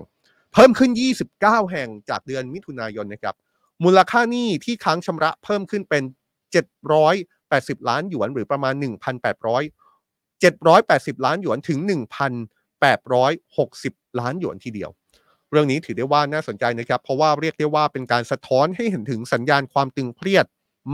[0.54, 0.92] เพิ่มขึ้น
[1.32, 3.36] 29 แห่งจากเดือนมิถุนายนนะครับ
[3.84, 6.04] มูลค่าหนี้ที่ค้างชำระเพิ่มขึ้นเป็น
[7.50, 11.80] 780 ล้านหยวนหรือประมาณ 1,800 780 ล้านหยวนถึง
[13.00, 14.90] 1,860 ล้านหยวนทีเดียว
[15.52, 20.46] เรื่องนี้ถือได้ว่าน่าสนใจนะครับ เพราะว่าเรียกได้ว่าเป็นการสะท้อนให้เห็นถึงสัญญาณความตึงเครียด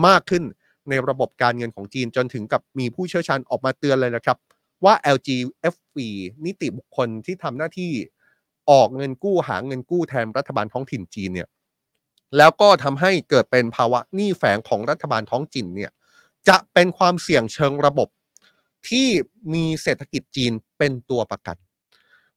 [0.07, 0.43] มากขึ้น
[0.89, 4.37] ในระบบการเงินของจีนจนถึงกับมีผู้เชี่ยวชาญออกมาเตือนเลยนะครับ
[4.85, 5.97] ว่า LGFV
[6.45, 7.91] นิติบุคคลที่ทำหน้าที่
[8.71, 11.49] ออกเงินกู้หาเงินกู้แทนรัฐบาลท้องถิ่นจีนเนี่ย
[12.37, 15.91] แล้วก็ทำให้เกิดเป็นภาวะหนี้แฝงของรัฐบาลท้องถิ่นเนี่ย
[16.49, 18.09] จะเป็นความเสี่ยงเชิงระบบ
[18.89, 19.07] ที่
[19.53, 21.57] มีเศรษฐกิจจีนเป็นตัวประกัน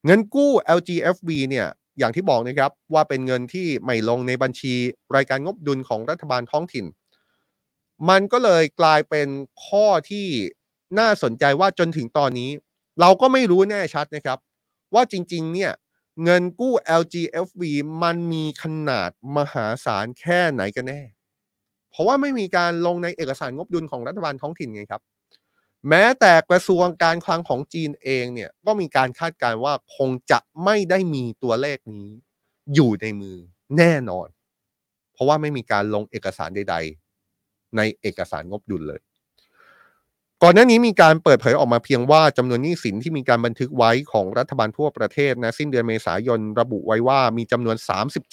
[0.05, 1.67] เงินกู้ LGFV เนี่ย
[1.99, 4.75] อย่างที่บอกนะครับว่าเป็นเงินที่ไม่ลงในบัญชี
[5.17, 6.87] รายการงบดุลของรัฐบาลท้องถิ่น
[8.09, 9.29] มันก็เลยกลายเป็น
[9.67, 10.27] ข้อที่
[10.99, 12.51] น่าสนใจว่าจนถึงตอนนี้
[13.01, 14.39] เราก็ไม่รู้แน่ชัดนะครับ
[14.95, 15.73] ว่าจริงๆเนี่ย
[16.25, 17.63] เงินกู้ LGFV
[18.03, 21.01] มันมีขนาดมหาศาลแค่ไหนกันแน่
[21.95, 25.03] เพราะว่าไม่มีการลงในเอกสารงบดุลของรัฐบาลท้องถิ่นไงครับ
[25.89, 32.09] แม้แต่กระทรวงการคลังของจีนเองเนี่ยก็มีการคาดการณ์ว่าคงจะไม่ได้มีตัวเลขนี้
[32.75, 33.37] อยู่ในมือ
[33.77, 34.29] แน่นอน
[35.13, 36.77] เพราะว่าไม่มีการลงเอกสารใด
[37.27, 39.01] ๆ ในเอกสารงบดุลเลย
[40.43, 47.77] ก่อนหน้านี้มีการเปิดเผยออกมาเพียงว่าจำนวนหนี้สินที่มีการบันทึกไว้ของรัฐบาลทั่วประเทศนะสิ้นเดือนเมษายนระบุไว้ว่ามีจำนวน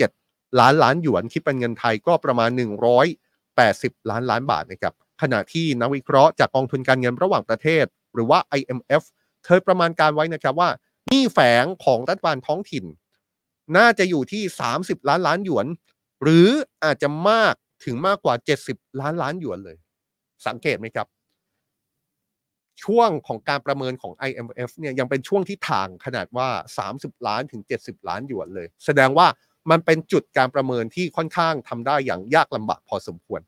[0.02, 2.50] 37 ล้านล้านหยวนคิดเป็นเงินไทยก็ประมาณ
[3.60, 9.04] 80 ล้านล้านบาทนะครับขณะที่นักวิเคราะห์จากกองทุนการเงินระหว่างประเทศ หรือว่า IMF
[9.46, 10.70] เคยประมาณการไว้นะครับว่า
[11.08, 12.86] หนี้แฝงของรัฐบาลท้องถิ่น
[13.78, 14.44] น่าจะอยู่ที่
[14.78, 15.66] 30 ล้านล้านหยวน
[16.24, 16.48] หรือ
[16.84, 17.54] อาจจะมาก
[17.86, 18.36] ถึงมากกว่า
[18.68, 19.78] 70 ล้านล้านหยวนเลย
[20.48, 21.08] สังเกตไหมครับ
[22.84, 26.48] ช่วงของการประเมินของ IMF เนี่ยยังเป็นช่วงที่ทางขนาดว่า
[26.88, 29.28] 30 ล้านถึง 70 ล้านหยวนเลย แสดงว่า
[29.70, 33.42] มันเป็นจุดการประเมินที่ค่อนข้างทำได้อย่างยากลำบากพอสมควร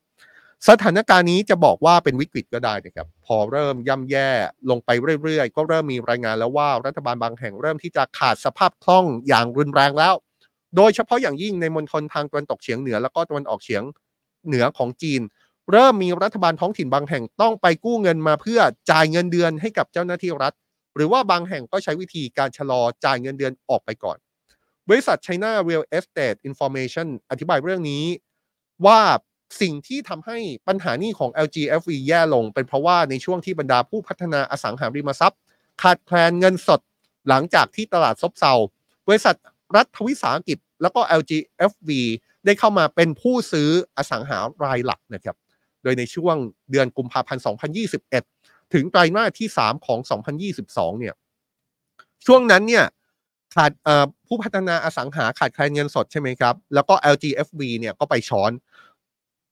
[0.69, 4.29] สถานการณ์นี้จะบอกว่าเป็นวิกฤตก็ได้นะครับ พอเริ่มย่ำแย่
[4.69, 4.89] ลงไป
[5.23, 10.13] เรื่อยๆ ก็เริ่มมีรายงานแล้วว่ารัฐบาลบางแห่งเริ่มที่จะขาดสภาพคล่องอย่างรุนแรงแล้ว
[10.75, 13.83] โดยเฉพาะอย่างยิ่งในมณฑลทางตะวันตกเฉียงเหนือ แล้วก็ตะวันออกเฉียง
[14.47, 15.21] เหนือของจีน
[15.71, 18.59] เริ่มมีรัฐบาลท้องถิ่นบางแห่งต้องไปกู้เงินมาเพื่อ
[18.91, 20.53] จ่ายเงินเดือนให้กับเจ้าหน้าที่รัฐ
[20.95, 24.17] หรือว่าบางแห่งก็ใช้วิธีการชะลอจ่ายเงินเดือนออกไปก่อน
[24.89, 28.05] บริษัท China Real Estate Information อธิบายเรื่องนี้
[28.85, 28.99] ว่า
[29.61, 35.39] สิ่งที่ทำให้ปัญหานี้ของ LGFV แย่ลง เป็นเพราะว่าในช่วงที่บรรดาผู้พัฒนาอสังหาริมทรัพย์
[35.81, 36.81] ขาดแคลนเงินสด
[37.29, 38.53] หลังจากที่ตลาดซบเซา
[39.07, 39.35] บริษัท
[39.75, 41.89] รัฐวิสาหกิจ แล้วก็ LGFV
[42.45, 45.35] ได้เข้ามาเป็นผู้ซื้ออสังหารายหลักนะครับ
[45.83, 46.35] โดยในช่วง
[46.71, 47.43] เดือนกุมภาพันธ์
[48.03, 49.99] 2021 ถึงไตรมาสที่ 3 ของ
[50.49, 51.15] 2022 เนี่ย
[52.25, 52.85] ช่วงนั้นเนี่ย
[53.55, 53.71] ขาด
[54.27, 58.51] ผู้พัฒนาอสังหาขาดแคลนเงินสดใช่ไหมครับ แล้วก็ LGFV เนี่ยก็ไปช้อน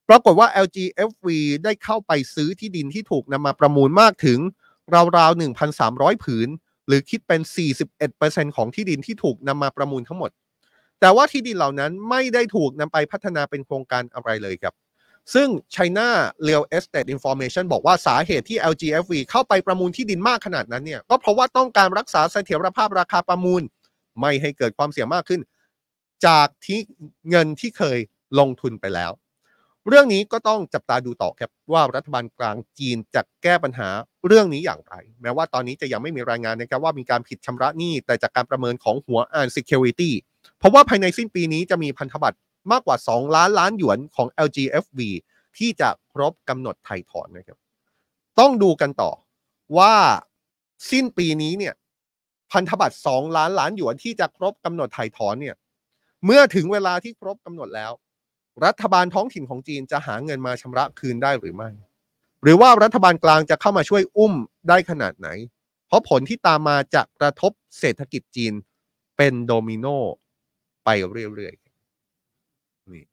[0.08, 1.26] ปรากฏว่า LGFV
[1.64, 4.38] ได้เข้าไปซื้อที่ดินที่ถูกนำมาประมูลมากถึง
[5.16, 5.40] ราวๆ
[5.78, 6.48] 1,300 ผืน
[6.86, 7.40] หรือคิดเป็น
[7.98, 10.30] 41%ของที่ดินที่ถูกนำมาประมูลทั้งหมด
[11.00, 14.74] แต่ว่าที่ดินเหล่านั้นไม่ได้ถูกนำไปพัฒนาเป็นโครงการอะไรเลยครับ
[15.34, 16.08] ซึ่ง China
[16.46, 23.62] Real Estate Information บอกว่าสาเหตุที่ LGFV เข้าไปประมูลที่ดินมากขนาดนั้นเนี่ย ก็เพราะว่าต้องการรักษาเสถียรภาพราคาประมูล
[24.20, 25.40] ไม่ให้เกิดความเสี่ยงมากขึ้น
[26.26, 26.78] จากที่
[27.30, 27.98] เงินที่เคย
[28.38, 29.12] ลงทุนไปแล้ว
[29.88, 33.88] เรื่องนี้ก็ต้องจับตาดูต่อครับว่ารัฐบาลกลางจีนจะแก้ปัญหา
[34.26, 40.10] เรื่องนี้อย่างไร แม้ว่าตอนนี้จะยังไม่มีรายงานนะครับว่ามีการผิดชำระหนี้แต่จากการประเมินของหัวอ่าน Security
[40.58, 42.38] เพราะว่าภายในสิ้นปีนี้จะมีพันธบัตร
[42.72, 45.00] มากกว่า 2 ล้านล้านหยวนของ LGFV
[45.58, 47.58] ที่จะครบกำหนดไถ่ถอนนะครับ
[48.40, 49.10] ต้องดูกันต่อ
[49.78, 49.94] ว่า
[50.90, 51.74] สิ้นปีนี้เนี่ย
[52.52, 55.56] พันธบัตร2ล้านล้านหยวนที่จะครบกำหนดถ่ายถอนเนี่ย
[56.24, 57.92] เมื่อถึงเวลาที่ครบกำหนดแล้ว
[58.64, 61.70] รัฐบาลท้องถิ่นของจีนจะหาเงินมาชำระคืนได้หรือไม่
[62.42, 64.34] หรือว่ารัฐบาลกลางจะเข้ามาช่วยอุ้ม
[64.68, 65.28] ได้ขนาดไหน
[65.86, 68.54] เพราะผลที่ตามมาจะกระทบเศรษฐกิจจีน
[69.16, 69.86] เป็นโดมิโน
[70.84, 73.04] ไปเรื่อยๆนี่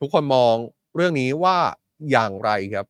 [0.00, 0.54] ทุกคนมอง
[0.96, 1.58] เรื่องนี้ว่า
[2.10, 2.86] อย่างไรครับ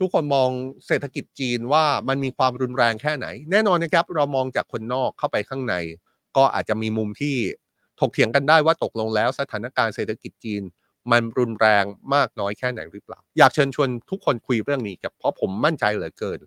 [0.00, 0.50] ทุกคนมอง
[0.86, 5.74] เศรษฐกิจจีนว่ามันมีความรุนแรงแค่ไหน แน่นอนนะครับ เรามองจากคนนอกเข้าไปข้างใน
[6.36, 7.36] ก็อาจจะมีมุมที่
[8.00, 10.62] ถกเถียงกันได้ว่าตกลงแล้วสถานการณ์เศรษฐกิจจีน
[11.10, 11.84] มันรุนแรง
[12.14, 16.40] มากน้อยแค่ไหนหรือเปล่า อยากเชิญชวนทุกคนคุยเรื่องนี้กับเพราะผมมั่นใจเหลือเกิน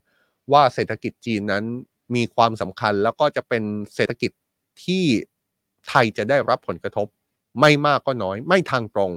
[0.52, 1.64] ว่าเศรษฐกิจจีนนั้น
[2.16, 3.64] มีความสำคัญแล้วก็จะเป็น
[3.96, 4.32] เศรษฐกิจ
[4.84, 5.04] ที่
[5.88, 7.08] ไทยจะได้รับผลกระทบ
[7.60, 9.12] ไม่มากก็น้อย ไม่ทางตรง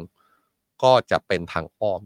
[0.83, 2.03] ก็จะเป็นทางอ้อม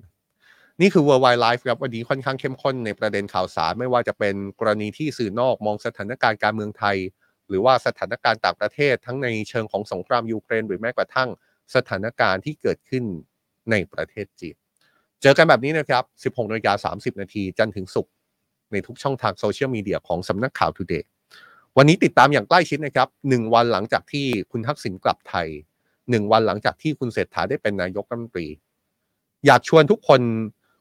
[0.83, 6.97] นี่คือ Worldwide Life ครับวันนี้ค่อนข้างเข้มข้นในประเด็นข่าวสารไม่ว่าจะเป็นกรณีที่สื่อนอกมองสถานการณ์การเมืองไทย
[7.49, 11.29] หรือว่าสถานการณ์ต่างประเทศทั้งในเชิงของสงครามยูเครน หรือแม้กระทั่ง
[11.75, 13.05] สถานการณ์ที่เกิดขึ้น
[13.71, 14.57] ในประเทศจีน
[15.23, 16.01] เจอกันแบบนี้นะครั
[16.31, 18.13] บ 16นาฬิกา30 นาทีจันทร์ถึงศุกร์
[18.73, 21.05] ในทุกช่องทางโซเชียลมีเดียของสำนักข่าว Today
[21.77, 25.49] วันนี้ติดตามอย่างใกล้ชิดนะครับหนึ่งวันหลังจากที่คุณทักษิณกลับไทย
[26.11, 28.49] หนึ่งวันหลังจากที่คุณเศรษฐาได้เป็นนายกรัฐมนตรี
[29.47, 30.21] อยากชวนทุกคน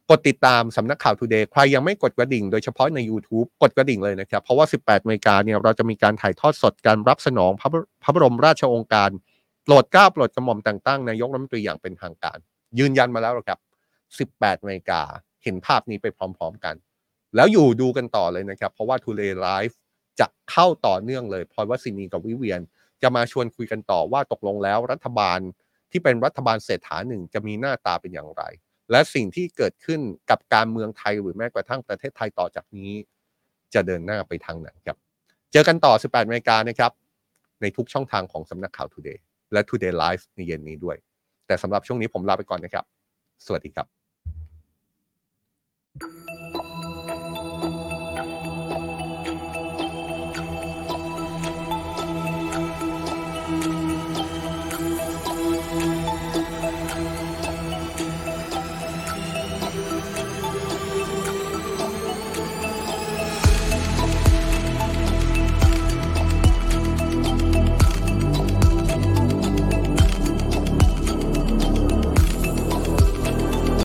[0.10, 7.70] กดติดตามสำนักข่าว Today ใครยังไม่กดกระดิ่งโดยเฉพาะใน YouTube กดกระดิ่งเลยนะครับ เพราะว่า 18นาฬิกาเนี่ยเราจะมีการถ่ายทอดสดการรับสนองพระ
[8.03, 9.12] พระบรมราชโองการ
[9.64, 12.38] โปรดเกล้าโปรดกระหม่อมแต่งตั้งนายกรัฐมนตรีอย่างเป็นทางการ
[12.80, 13.60] ยืนยันมาแล้วครับ
[14.41, 15.01] 18นาฬิกา
[15.43, 16.76] เห็นภาพนี้ไปพร้อม ๆกัน
[17.36, 19.76] แล้วอยู่ดูกันต่อเลยนะครับ เพราะว่า Today Live
[20.20, 22.60] จะเข้าต่อเนื่องเลยพลอยวัสินีกับวิเวียน
[23.01, 25.39] จะมาชวนคุยกันต่อว่าตกลงแล้วรัฐบาล
[25.91, 28.43] ที่เป็นรัฐบาลเศรษฐาหนึ่งจะมีหน้าตาเป็นอย่างไร
[28.91, 32.91] และสิ่งที่เกิดขึ้นกับการเมืองไทยหรือแม้กระทั่งประเทศไทยต่อจากนี้
[33.73, 34.97] จะเดินหน้าไปทางไหนครับ
[35.51, 36.91] เจอกันต่อ 18นาฬิกานะครับ
[37.61, 39.19] ในทุกช่องทางของสำนักข่าว Today
[39.53, 40.97] และ Today Live ในเย็นนี้ด้วย
[41.47, 42.85] แต่สำหรับช่วงนี้ผมลาไปก่อนนะครับ
[43.45, 43.97] สวัสดีครับ